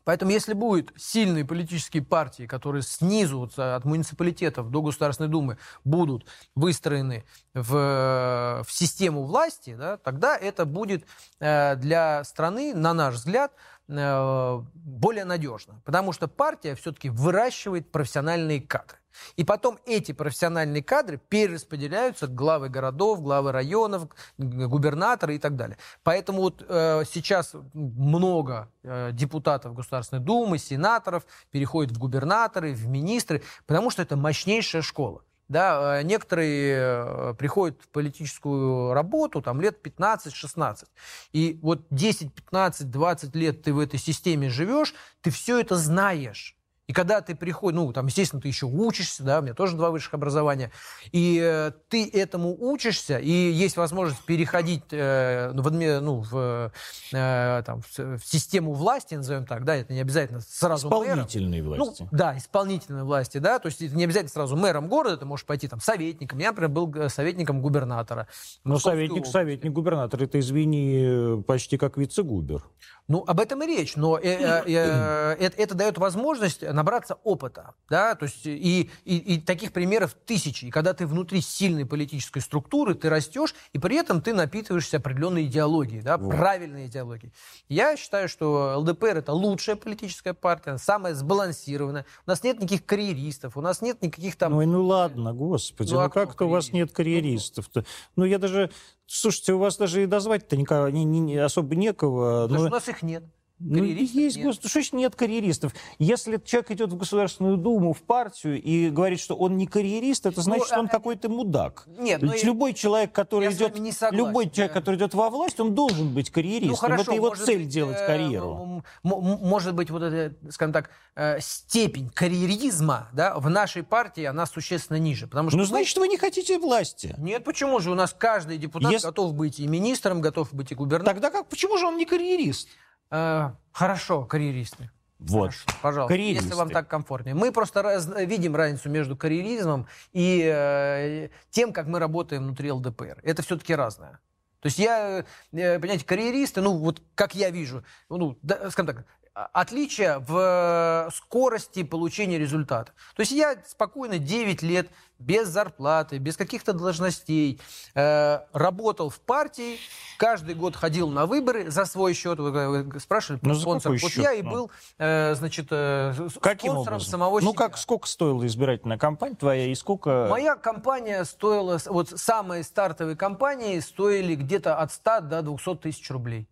[0.10, 6.26] Поэтому если будут сильные политические партии, которые снизу вот, от муниципалитетов до Государственной Думы будут
[6.56, 11.06] выстроены в, в систему власти, да, тогда это будет
[11.40, 13.52] э, для страны, на наш взгляд,
[13.88, 15.80] э, более надежно.
[15.86, 18.98] Потому что партия все-таки выращивает профессиональные кадры.
[19.36, 24.08] И потом эти профессиональные кадры перераспределяются главы городов, главы районов,
[24.38, 25.78] губернаторы и так далее.
[26.04, 33.44] Поэтому вот э, сейчас много э, депутатов Государственной Думы, сенаторов переходят в губернаторы, в министры,
[33.66, 35.24] потому что это мощнейшая школа.
[35.50, 40.86] Да, э, некоторые э, приходят в политическую работу там лет 15-16.
[41.34, 46.56] И вот 10, 15, 20 лет ты в этой системе живешь, ты все это знаешь.
[46.90, 49.92] И когда ты приходишь, ну, там, естественно, ты еще учишься, да, у меня тоже два
[49.92, 50.72] высших образования,
[51.12, 56.72] и э, ты этому учишься, и есть возможность переходить э, в, ну, в,
[57.14, 61.84] э, там, в, в систему власти, назовем так, да, это не обязательно сразу Исполнительной мэром.
[61.84, 62.08] власти.
[62.12, 65.46] Ну, да, исполнительной власти, да, то есть это не обязательно сразу мэром города, ты можешь
[65.46, 66.40] пойти там советником.
[66.40, 68.28] Я, например, был э, советником губернатора.
[68.64, 69.32] Московской советник, области.
[69.32, 72.64] советник губернатора, это, извини, почти как вице-губер.
[73.10, 77.74] Ну, об этом и речь, но э, э, э, это, это дает возможность набраться опыта,
[77.90, 80.66] да, то есть и, и, и таких примеров тысячи.
[80.66, 85.46] И когда ты внутри сильной политической структуры, ты растешь, и при этом ты напитываешься определенной
[85.46, 86.36] идеологией, да, Вот.
[86.36, 87.34] правильной идеологией.
[87.68, 92.06] Я считаю, что ЛДПР это лучшая политическая партия, самая сбалансированная.
[92.28, 94.54] У нас нет никаких карьеристов, у нас нет никаких там...
[94.54, 97.86] Ой, ну ладно, господи, Ну, ну, а кто как-то у вас нет карьеристов-то.
[98.16, 98.70] Ну я даже,
[99.10, 102.44] слушайте, у вас даже и дозвать-то никого, не, не- особо некого.
[102.44, 103.24] Потому что у нас их нет.
[103.60, 104.46] Ну, есть, нет.
[104.46, 105.74] господи, что нет карьеристов?
[105.98, 110.42] Если человек идет в Государственную Думу, в партию и говорит, что он не карьерист, это
[110.42, 111.86] значит, что он а- какой-то мудак.
[111.98, 114.52] Нет, ну любой человек, который идет, не согласен, любой да.
[114.52, 116.94] человек, который идет во власть, он должен быть карьеристом.
[116.94, 118.84] это его Ну, может цель быть, делать э, карьеру.
[119.04, 124.98] может быть, вот эта, скажем так, э, степень карьеризма да, в нашей партии, она существенно
[124.98, 125.28] ниже.
[125.28, 127.14] Потому что Ну, значит, вы не хотите власти.
[127.18, 127.92] Нет, почему же?
[127.92, 131.16] У нас каждый депутат Если- готов быть и министром, готов быть и губернатором.
[131.22, 131.50] Тогда как?
[131.50, 132.70] Почему же он не карьерист?
[133.12, 134.90] Э, хорошо, карьеристы.
[135.20, 135.52] Вот.
[135.52, 136.46] Хорошо, пожалуйста, Карьеристы.
[136.46, 137.36] если вам так комфортнее.
[137.36, 143.20] Мы просто раз- видим разницу между карьеризмом и э, тем, как мы работаем внутри ЛДПР.
[143.24, 144.20] Это все-таки разное.
[144.62, 149.06] То есть я, э, понимаете, карьеристы, ну вот как я вижу, ну, да, скажем так,
[149.34, 152.94] а- отличие в э, скорости получения результата.
[153.16, 154.90] То есть я спокойно 9 лет
[155.20, 157.60] без зарплаты, без каких-то должностей,
[157.94, 159.78] э, работал в партии,
[160.18, 162.40] каждый год ходил на выборы за свой счет.
[162.40, 162.52] Вы,
[162.84, 163.92] вы спрашивали, Ну, спонсор.
[163.92, 164.24] Вот счет?
[164.24, 164.50] я и Ну.
[164.52, 167.12] был, э, значит, э, Каким спонсором образом?
[167.12, 167.58] самого ну, себя.
[167.68, 170.28] как, сколько стоила избирательная кампания твоя и сколько...
[170.30, 176.48] Моя компания стоила, вот самые стартовые компании стоили где-то от 100 до 200 тысяч рублей.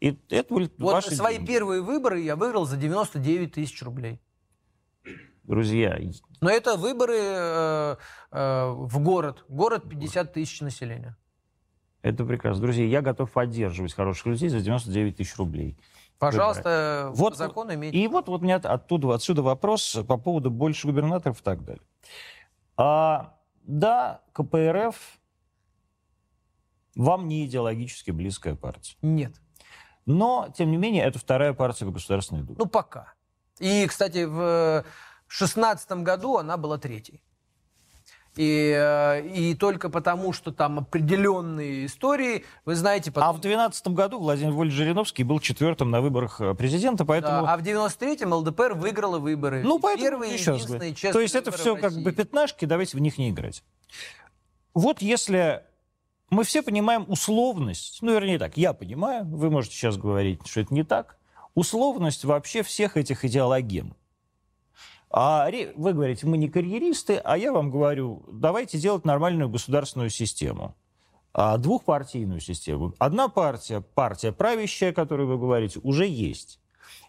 [0.00, 1.46] И это были Вот свои деньги.
[1.52, 4.20] первые выборы я выиграл за 99 тысяч рублей.
[5.46, 5.96] Друзья,
[6.40, 7.96] Но это выборы э,
[8.32, 9.44] э, в город.
[9.48, 11.16] Город 50 тысяч населения.
[12.02, 12.62] это прекрасно.
[12.62, 15.78] Друзья, я готов поддерживать хороших людей за 99 тысяч рублей.
[16.18, 17.96] Пожалуйста, Вот- по закону имейте.
[17.96, 21.82] И вот, вот у меня оттуда, отсюда вопрос по поводу больше губернаторов и так далее.
[22.76, 24.96] А, да, КПРФ
[26.94, 28.96] вам не идеологически близкая партия.
[29.02, 29.34] Нет.
[30.06, 32.56] Но, тем не менее, это вторая партия в Государственной Думе.
[32.58, 33.12] Ну, пока.
[33.58, 34.84] И, кстати, в
[35.28, 37.22] шестнадцатом году она была третьей.
[38.36, 43.36] И, э, и только потому, что там определенные истории, вы знаете, а потом...
[43.36, 47.46] в 2012 году Владимир Вольфович Жириновский был четвертым на выборах э, президента, Да, поэтому...
[47.48, 49.62] а в 93-м ЛДПР выиграла выборы.
[49.62, 50.94] Ну, поэтому Первые, еще раз говорю.
[50.94, 53.64] То есть это все в как бы пятнашки, давайте в них не играть.
[54.74, 55.64] Вот если
[56.28, 60.74] мы все понимаем условность, ну, вернее так, я понимаю, вы можете сейчас говорить, что это
[60.74, 61.16] не так,
[61.54, 63.96] условность вообще всех этих идеологем.
[65.18, 70.76] А вы говорите, мы не карьеристы, а я вам говорю, давайте делать нормальную государственную систему.
[71.32, 72.92] А, двухпартийную систему.
[72.98, 76.60] Одна партия, партия правящая, о которой вы говорите, уже есть.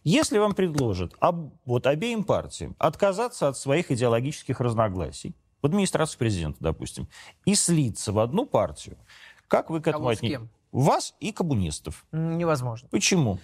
[0.05, 6.59] Если вам предложат об- вот обеим партиям отказаться от своих идеологических разногласий, в администрацию президента,
[6.61, 7.09] допустим,
[7.43, 8.97] и слиться в одну партию,
[9.49, 10.47] как вы к этому с отнесетесь?
[10.71, 12.05] Вас и коммунистов.
[12.13, 12.87] Невозможно.
[12.89, 13.39] Почему?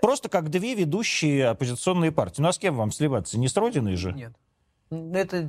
[0.00, 2.40] Просто как две ведущие оппозиционные партии.
[2.40, 3.38] Ну а с кем вам сливаться?
[3.38, 4.12] Не с Родиной же?
[4.12, 4.32] Нет.
[4.90, 5.48] Это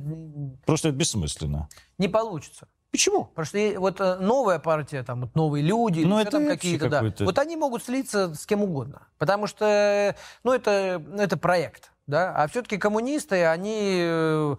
[0.66, 1.68] Просто это бессмысленно.
[1.98, 2.68] не получится.
[2.90, 3.26] Почему?
[3.26, 7.04] Потому что вот э, новая партия, там вот новые люди, Ну, это там какие-то, да,
[7.20, 12.34] вот они могут слиться с кем угодно, потому что, э, ну, это, это проект, да,
[12.34, 14.56] а все-таки коммунисты, они, э,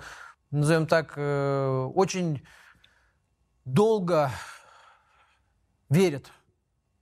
[0.50, 2.42] назовем так, очень
[3.66, 4.32] долго
[5.90, 6.32] верят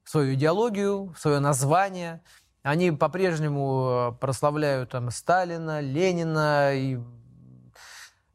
[0.09, 2.21] свою идеологию, свое название,
[2.63, 6.97] они по-прежнему э, прославляют там Сталина, Ленина и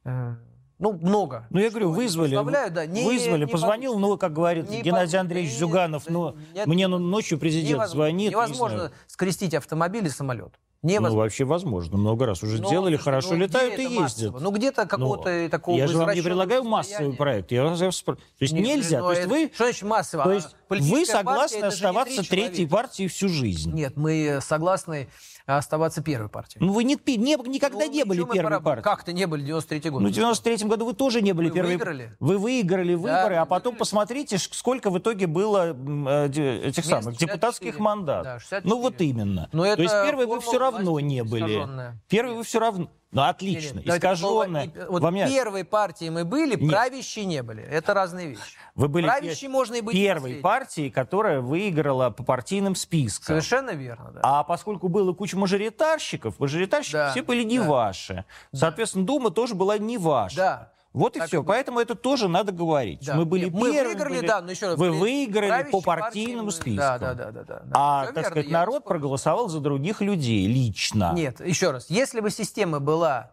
[0.05, 0.35] э,
[0.79, 1.47] ну много.
[1.51, 2.37] Ну, я говорю, вызвали,
[2.71, 6.67] да, не- вызвали, не позвонил, ну, как говорит не Геннадий Андреевич нет, Зюганов, ну, нет,
[6.69, 8.29] мне ну, ночью президент невозможно, звонит.
[8.29, 8.93] не Невозможно знаю.
[9.09, 10.53] скрестить автомобиль и самолет.
[10.83, 11.19] Ну, Невозможно.
[11.23, 11.97] вообще возможно.
[11.97, 14.39] Много раз уже Ну, делали, хорошо ну, летают и ездят.
[14.39, 17.53] Ну, где-то какого-то Ну, такого Я же вам не предлагаю массовый проект.
[17.53, 18.99] Я вас спр- То есть Нет, нельзя.
[19.01, 19.51] ну, То есть это- вы...
[19.55, 20.25] Что значит массово?
[20.25, 23.73] То А- есть Вы партия согласны не оставаться третьей партией всю жизнь?
[23.73, 25.09] Нет, мы согласны
[25.47, 26.65] оставаться первой партией.
[26.65, 28.83] Ну, вы не, не- никогда Ну, не были первой пора- партией.
[28.85, 30.03] Как-то не были 93 год.
[30.03, 31.69] Ну, в 93 году вы тоже не были Мы первой.
[31.77, 32.17] выиграли.
[32.19, 33.79] Вы выиграли выборы, мы а потом выиграли.
[33.79, 36.27] посмотрите, сколько в итоге было э,
[36.69, 37.17] этих самых 64.
[37.33, 38.25] депутатских мандатов.
[38.25, 38.63] Да, 64.
[38.75, 39.49] ну, вот именно.
[39.53, 41.69] Но То есть первый вы все равно не были.
[42.09, 42.89] Первый вы все равно...
[43.15, 43.77] Ну, отлично.
[43.79, 44.71] Не-не, давайте Искаженное.
[44.75, 46.71] слово- Вот Вам я- первой партией мы были, Нет.
[46.71, 47.63] правящей не были.
[47.63, 48.43] Это разные вещи.
[48.75, 53.27] Вы были Правящей можно и быть первой партией, которая выиграла по партийным спискам.
[53.27, 54.21] Совершенно верно, да.
[54.23, 57.65] А поскольку было куча мажоритарщиков, мажоритарщики Да, все были не да.
[57.69, 58.25] ваши.
[58.53, 60.37] Соответственно, Дума тоже была не ваша.
[60.37, 60.73] Да.
[60.95, 61.43] Вот и Так все.
[61.43, 61.49] было.
[61.49, 63.05] Поэтому это тоже надо говорить.
[63.05, 63.17] Да.
[63.17, 64.79] Мы были Нет, мы первыми, выиграли, были- да, но еще раз.
[64.79, 66.79] Вы выиграли по партийному мы- списку.
[66.79, 67.43] Да, да, да, да.
[67.43, 67.63] да.
[67.75, 68.89] А, Всё так верно, сказать, народ не спорю.
[69.01, 71.13] проголосовал за других людей лично.
[71.15, 71.91] Нет, еще раз.
[71.91, 73.33] Если бы система была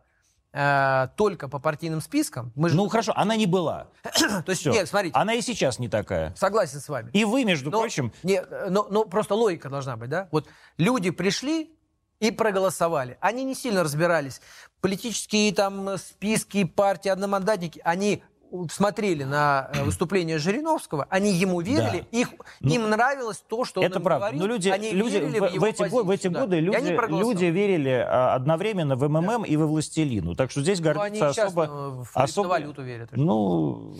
[0.54, 2.76] э, только по партийным спискам, мы же...
[2.76, 3.88] Ну хорошо, она не была.
[4.04, 4.72] то есть, Всё.
[4.74, 6.34] нет, смотрите, Она и сейчас не такая.
[6.36, 7.10] согласен с вами.
[7.14, 10.28] И вы, между Но- прочим, Нет, э, но, но просто логика должна быть, да?
[10.32, 11.74] Вот люди пришли
[12.20, 13.18] и проголосовали.
[13.22, 14.42] Они не сильно разбирались.
[14.82, 18.24] Политические там списки, партии, одномандатники, они
[18.70, 22.30] смотрели на э, выступление Жириновского, они ему верили, их,
[22.60, 24.26] Ну, им нравилось то, что он это им правда.
[24.26, 26.40] говорил, Но люди, они люди верили в, в, его эти, го- в эти позицию, да.
[26.42, 30.36] годы люди, люди верили а, одновременно в МММ и во Властелину.
[30.36, 31.64] Так что здесь Ну, они гордиться сейчас особо...
[31.64, 31.68] э,
[32.04, 33.10] в особо- криптовалюту верят.
[33.14, 33.96] Ну,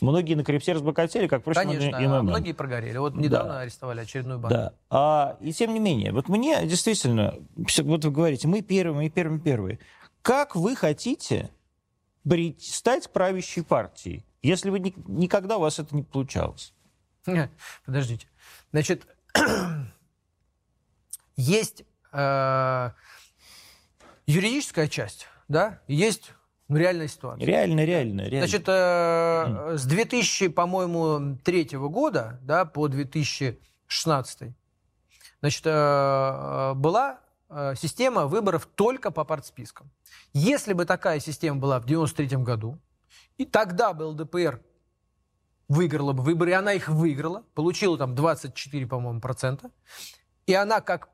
[0.00, 2.24] многие на крипте разбогатели, как, впрочем, Конечно, и МММ.
[2.26, 2.96] многие прогорели.
[2.98, 3.60] Вот недавно Да.
[3.60, 4.56] арестовали очередную банку.
[4.56, 4.72] Да.
[4.90, 9.40] А, и тем не менее, вот мне действительно, вот вы говорите, мы первые, мы первые,
[9.40, 9.78] первые.
[10.22, 11.50] Как вы хотите
[12.60, 16.74] стать правящей партией, если вы ни- никогда у вас это не получалось?
[17.86, 18.26] Подождите.
[18.72, 19.06] Значит,
[21.36, 22.90] есть э,
[24.26, 26.32] юридическая часть, да, есть
[26.68, 27.46] ну, реальная ситуация.
[27.46, 28.46] Реально, реально, реально.
[28.46, 34.52] Значит, э, с 2000, по-моему, третьего года, да, по 2016,
[35.40, 39.90] значит, э, была э, система выборов только по партспискам.
[40.34, 42.78] Если бы такая система была в 93 году,
[43.38, 44.60] и тогда бы ЛДПР
[45.68, 49.70] выиграла бы выборы, и она их выиграла, получила там 24, по-моему, процента,
[50.44, 51.08] и она как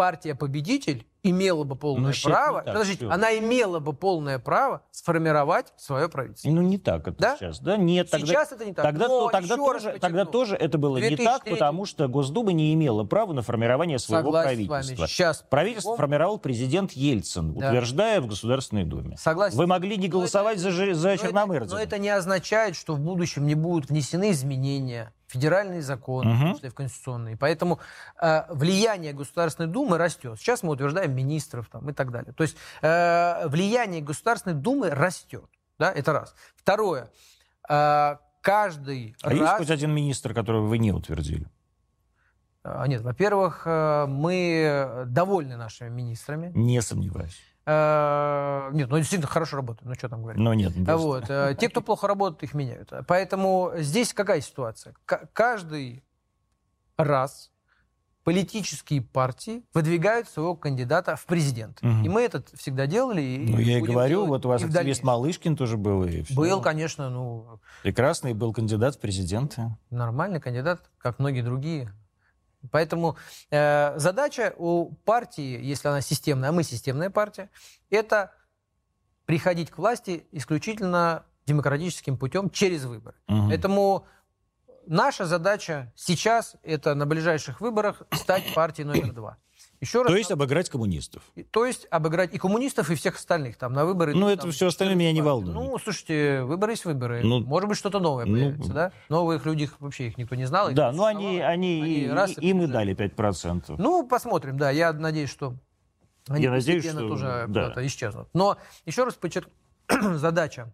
[0.00, 3.10] партия-победитель имела бы полное Ну, щас право, так, подождите, всё.
[3.10, 6.48] она имела бы полное право сформировать свое правительство.
[6.48, 7.36] Ну, не так это Да?
[7.36, 7.76] сейчас, да?
[7.76, 8.26] Нет, тогда...
[8.26, 8.82] Сейчас это не так.
[8.82, 12.52] Тогда, Но то- тогда, тоже, тогда тоже это было не так, 2003 потому что Госдума
[12.52, 15.06] не имела права на формирование своего Согласен правительства.
[15.06, 17.68] Сейчас Правительство формировал президент Ельцин, Да.
[17.68, 19.18] утверждая в Государственной Думе.
[19.18, 19.58] Согласен.
[19.58, 21.74] Вы могли не Но голосовать за, Жи- за Но это- Черномырдина.
[21.74, 26.52] Но это не означает, что в будущем не будут внесены изменения федеральные законы, Мгм.
[26.52, 27.36] в числе в конституционные.
[27.36, 27.78] Поэтому
[28.20, 30.38] э, влияние Государственной Думы растет.
[30.38, 32.32] Сейчас мы утверждаем министров там, и так далее.
[32.32, 35.44] То есть э, влияние Государственной Думы растет.
[35.78, 35.90] Да?
[35.92, 36.34] Это раз.
[36.56, 37.10] Второе.
[37.68, 39.58] Э, каждый А есть раз...
[39.58, 41.46] хоть один министр, которого вы не утвердили?
[42.62, 46.52] А, Нет, во-первых, э, мы довольны нашими министрами.
[46.54, 47.40] Не сомневаюсь.
[47.66, 49.88] Э, Нет, ну действительно хорошо работают.
[49.88, 50.40] Ну что там говорить?
[50.40, 50.72] Но нет.
[50.72, 51.06] А просто.
[51.06, 51.24] Вот.
[51.30, 52.92] э, Те, кто плохо работает, их меняют.
[53.06, 54.94] Поэтому здесь какая ситуация?
[55.04, 56.02] К- Каждый
[56.96, 57.50] раз
[58.24, 61.80] политические партии выдвигают своего кандидата в президент.
[61.82, 62.04] Мгм.
[62.04, 63.22] И мы это всегда делали.
[63.22, 65.02] И Ну, я и говорю, вот у вас активист.
[65.02, 66.04] Малышкин тоже был.
[66.04, 66.34] И всё.
[66.34, 69.76] Был, конечно, ну, Прекрасный был кандидат в президенты.
[69.90, 71.92] нормальный кандидат, как многие другие.
[72.70, 73.16] Поэтому
[73.50, 77.50] э, задача у партии, если она системная, а мы системная партия,
[77.90, 78.32] это
[79.26, 83.16] приходить к власти исключительно демократическим путем через выборы.
[83.28, 83.48] Мгм.
[83.48, 84.06] Поэтому
[84.86, 89.38] наша задача сейчас это на ближайших выборах стать партией номер два.
[89.80, 91.22] Еще раз, То есть обыграть коммунистов.
[91.50, 94.12] то есть обыграть и коммунистов, и всех остальных там на выборы.
[94.14, 95.54] Ну, идут, это там, всё остальное меня не 14 партий.
[95.56, 95.72] волнует.
[95.72, 97.22] Ну, слушайте, выборы есть выборы.
[97.22, 98.92] Ну, Может быть, что-то новое ну, появится, да?
[99.08, 100.70] Новых людей вообще их никто не знал.
[100.72, 103.76] Да, не ну они, они, Они и- раз и- им и дали 5%.
[103.78, 104.68] Ну, посмотрим, да.
[104.70, 105.54] Я надеюсь, что
[106.28, 107.72] они Я надеюсь, что- тоже да.
[107.86, 108.28] исчезнут.
[108.34, 109.50] Но еще раз подчеркну,
[110.16, 110.72] задача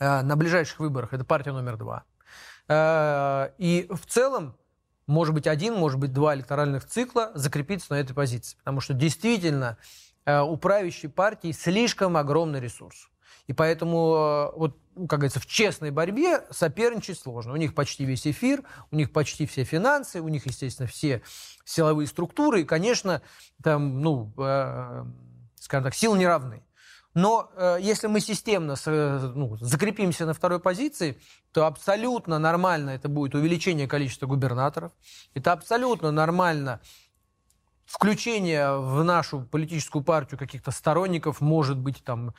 [0.00, 2.02] э, на ближайших выборах это партия номер два.
[2.68, 4.56] Э, И в целом,
[5.08, 8.56] может быть, один, может быть, два электоральных цикла закрепиться на этой позиции.
[8.58, 9.78] Потому что действительно
[10.26, 13.08] э, у правящей партии слишком огромный ресурс.
[13.46, 17.54] И поэтому, э, вот, ну, как говорится, в честной борьбе соперничать сложно.
[17.54, 21.22] У них почти весь эфир, у них почти все финансы, у них, естественно, все
[21.64, 22.60] силовые структуры.
[22.60, 23.22] И, конечно,
[23.62, 25.04] там, ну, э,
[25.58, 26.62] скажем так, силы не равны.
[27.14, 31.18] Но э, если мы системно с- э, ну, закрепимся на второй позиции,
[31.52, 34.92] то абсолютно нормально это будет увеличение количества губернаторов.
[35.34, 36.80] Это абсолютно нормально
[37.86, 42.34] включение в нашу политическую партию каких-то сторонников, может быть, там,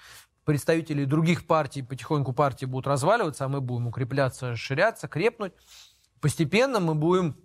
[0.45, 5.53] представители других партий, потихоньку партии будут разваливаться, а мы будем укрепляться, расширяться, крепнуть.
[6.21, 7.35] Постепенно мы будем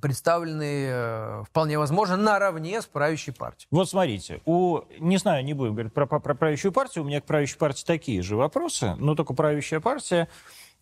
[0.00, 3.68] представлены, э, вполне возможно, наравне с правящей партией.
[3.70, 7.20] Вот смотрите, у, не знаю, не будем говорить про, про, про правящую партию, у меня
[7.20, 10.28] к правящей партии такие же вопросы, но только правящая партия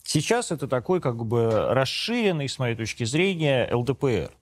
[0.05, 4.33] сейчас это такой как бы расширенный, с моей точки зрения, ЛДПР.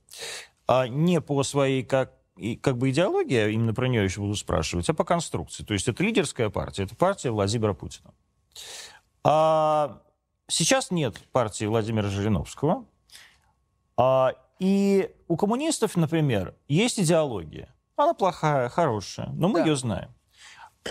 [0.66, 4.88] А не по своей как и как бы идеология, именно про нее еще буду спрашивать,
[4.88, 5.64] а по конструкции.
[5.64, 8.12] То есть это лидерская партия, это партия Владимира Путина.
[9.22, 10.00] А
[10.48, 12.86] сейчас нет партии Владимира Жириновского.
[13.96, 14.32] А,
[14.62, 17.74] и у коммунистов, например, есть идеология.
[17.96, 19.66] Она плохая, хорошая, но мы да.
[19.66, 20.14] ее знаем.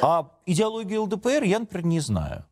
[0.01, 2.45] А идеологию ЛДПР я, например, не знаю.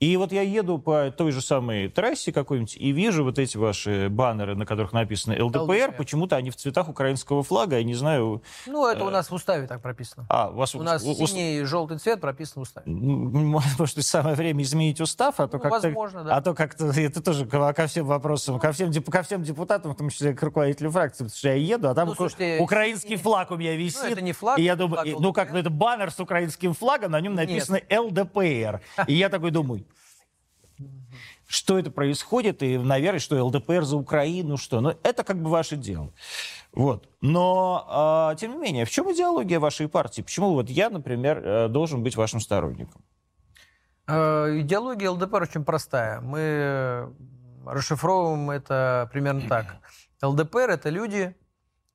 [0.00, 4.08] И вот я еду по той же самой трассе какой-нибудь и вижу вот эти ваши
[4.10, 5.60] баннеры, на которых написано ЛДПР.
[5.60, 5.94] ЛДПР.
[5.96, 8.42] Почему-то они в цветах украинского флага, я не знаю...
[8.66, 10.26] Ну, это у э, нас в уставе так прописано.
[10.28, 10.74] А, у вас...
[10.74, 11.26] У нас у...
[11.26, 12.90] синий и желтый цвет прописан в уставе.
[12.90, 15.88] Может быть, самое время изменить устав, а то ну, как-то...
[15.88, 16.36] Возможно, да.
[16.36, 20.10] А то как-то это тоже ко всем вопросам, ко всем, ко всем депутатам, в том
[20.10, 23.56] числе к руководителю фракции, потому что я еду, а там ну, слушайте, украинский флаг у
[23.56, 24.02] меня висит.
[24.02, 24.58] Ну, это не флаг.
[24.58, 27.80] И я думаю, флаг ну как, ну это баннер с украинским флагом, на нем написано
[27.88, 28.00] Нет.
[28.00, 28.80] ЛДПР.
[29.06, 29.84] И я такой думаю,
[31.46, 34.80] что это происходит, и, наверное, что ЛДПР за Украину, что.
[34.80, 36.10] Но это как бы ваше дело.
[36.72, 37.08] Вот.
[37.20, 40.22] Но, э, тем не менее, в чем идеология вашей партии?
[40.22, 43.02] Почему вот я, например, э, должен быть вашим сторонником?
[44.06, 46.20] Э, идеология ЛДПР очень простая.
[46.20, 47.12] Мы
[47.66, 49.76] расшифровываем это примерно так.
[50.22, 51.36] ЛДПР– это люди,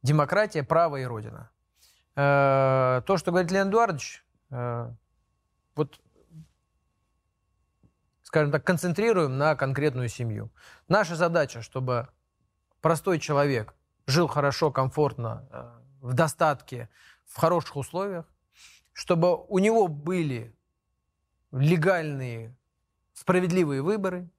[0.03, 1.49] демократия, право и родина.
[2.15, 4.91] Э, то, что говорит Леонид Эдуардович, э,
[5.75, 5.99] вот
[8.30, 10.51] скажем так, концентрируем на конкретную семью.
[10.88, 12.09] Наша задача, чтобы
[12.80, 13.73] простой человек
[14.05, 15.71] жил хорошо, комфортно, э,
[16.01, 16.89] в достатке,
[17.25, 18.25] в хороших условиях,
[18.93, 20.55] чтобы у него были
[21.51, 22.55] легальные,
[23.15, 24.30] справедливые выборы,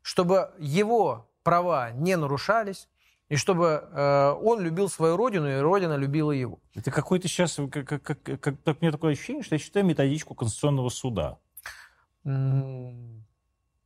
[0.00, 2.88] чтобы его права не нарушались,
[3.28, 6.60] и чтобы э, он любил свою родину, и родина любила его.
[6.72, 10.36] Это какой-то сейчас, как, как, как, как, как, мне такое ощущение, что я читаю методичку
[10.36, 11.38] Конституционного суда.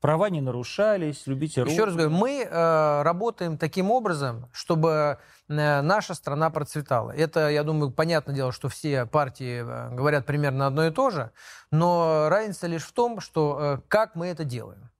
[0.02, 1.86] Права не нарушались, любите Еще руку.
[1.86, 5.18] раз говорю, мы э, работаем таким образом, чтобы
[5.48, 7.12] э, наша страна процветала.
[7.12, 11.30] Это, я думаю, понятное дело, что все партии э, говорят примерно одно и то же,
[11.70, 14.90] но разница лишь в том, что э, как мы это делаем.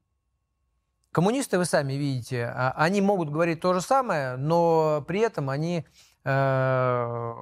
[1.11, 5.85] Коммунисты, вы сами видите, а, они могут говорить то же самое, но при этом они
[6.25, 7.35] э,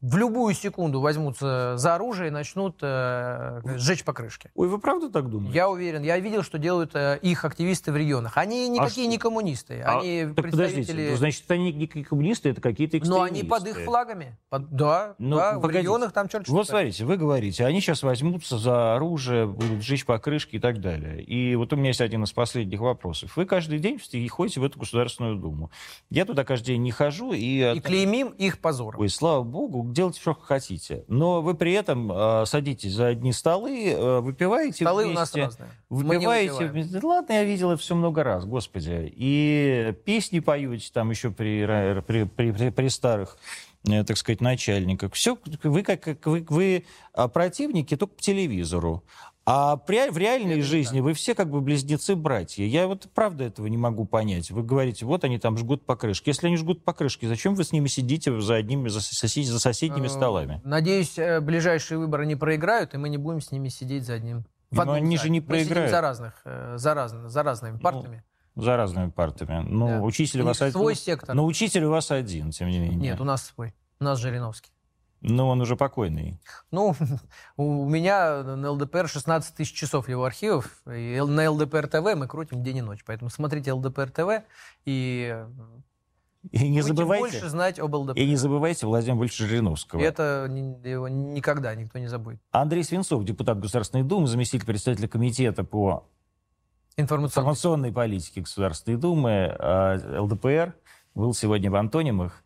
[0.00, 4.50] в любую секунду возьмутся за оружие и начнут э, сжечь покрышки.
[4.54, 5.54] Ой, вы правда так думаете?
[5.54, 6.02] Я уверен.
[6.02, 8.36] Я видел, что делают э, их активисты в регионах.
[8.36, 9.80] Они а никакие а не коммунисты.
[9.80, 10.82] А, они так представители...
[10.82, 13.18] подождите, значит, они не коммунисты, это какие-то экстремисты.
[13.18, 14.36] Но они под их флагами.
[14.48, 14.70] Под...
[14.70, 18.94] Да, ну, да в регионах там черт Вот смотрите, вы говорите, они сейчас возьмутся за
[18.94, 21.22] оружие, будут сжечь покрышки и так далее.
[21.24, 23.36] И вот у меня есть один из последних вопросов.
[23.36, 25.72] Вы каждый день ходите в эту Государственную Думу.
[26.08, 27.32] Я туда каждый день не хожу.
[27.32, 29.00] И, и клеймим их позором.
[29.00, 31.04] Ой, слава богу, делайте что хотите.
[31.08, 35.16] Но вы при этом э, садитесь за одни столы, э, выпиваете Столы вместе.
[35.16, 35.70] у нас разные.
[35.88, 37.00] Выпиваете вместе.
[37.02, 39.12] Ладно, я видел это все много раз, господи.
[39.16, 41.66] И песни поете там еще при,
[42.06, 43.36] при, при, при, при старых
[43.88, 45.12] э, так сказать, начальниках.
[45.14, 49.04] Все, вы как, как вы, вы а, противники только по телевизору.
[49.50, 52.64] А при, в реальной это жизни вы все как бы близнецы-братья.
[52.64, 54.50] Я вот правда этого не могу понять.
[54.50, 56.28] Вы говорите, вот они там жгут покрышки.
[56.28, 60.04] Если они жгут покрышки, зачем вы с ними сидите за одними, за, сосед, за соседними
[60.04, 60.60] э, столами?
[60.64, 64.44] Надеюсь, э, ближайшие выборы не проиграют, и мы не будем с ними сидеть за одним.
[64.70, 65.92] В Но они же не проиграют.
[65.92, 68.24] за разных, э, за, раз, за разными ну, партиями.
[68.54, 69.66] Ну, за разными партиями.
[69.66, 70.02] Ну, да.
[70.02, 70.72] учитель у вас один.
[70.72, 71.34] Свой сектор.
[71.34, 72.98] Но учитель у вас один, тем не менее.
[72.98, 73.72] Нет, у нас свой.
[73.98, 74.72] У нас Жириновский.
[75.20, 76.40] Ну, он уже покойный.
[76.70, 76.94] Ну,
[77.56, 80.80] у меня на ЛДПР 16 тысяч часов его архивов.
[80.86, 83.04] И на ЛДПР ТВ мы крутим день и ночь.
[83.04, 84.44] Поэтому смотрите ЛДПР ТВ
[84.84, 85.44] и
[86.52, 88.18] и не забывайте, больше знать об ЛДПР.
[88.18, 90.00] И не забывайте Владимира Вольфовича Жириновского.
[90.00, 90.48] Это
[90.84, 92.40] его никогда никто не забудет.
[92.52, 96.08] Андрей Свинцов, депутат Государственной Думы, заместитель председателя комитета по
[96.96, 100.74] информационной, информационной политике Государственной Думы, а, ЛДПР,
[101.14, 102.44] был сегодня в Антонимах.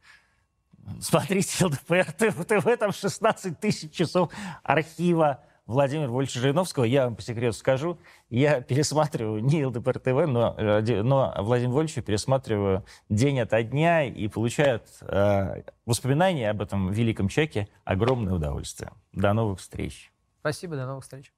[1.00, 6.84] Смотрите ЛДПР ТВ, там 16 тысяч часов архива Владимира Вольфовича Жириновского.
[6.84, 7.98] Я вам по секрету скажу,
[8.30, 14.80] я пересматриваю не ЛДПР ТВ, но, но Владимира Вольфовича пересматриваю день ото дня и получаю
[15.02, 18.92] э, воспоминания об этом великом человеке огромное удовольствие.
[19.12, 20.12] До новых встреч.
[20.40, 21.32] Спасибо, до новых встреч.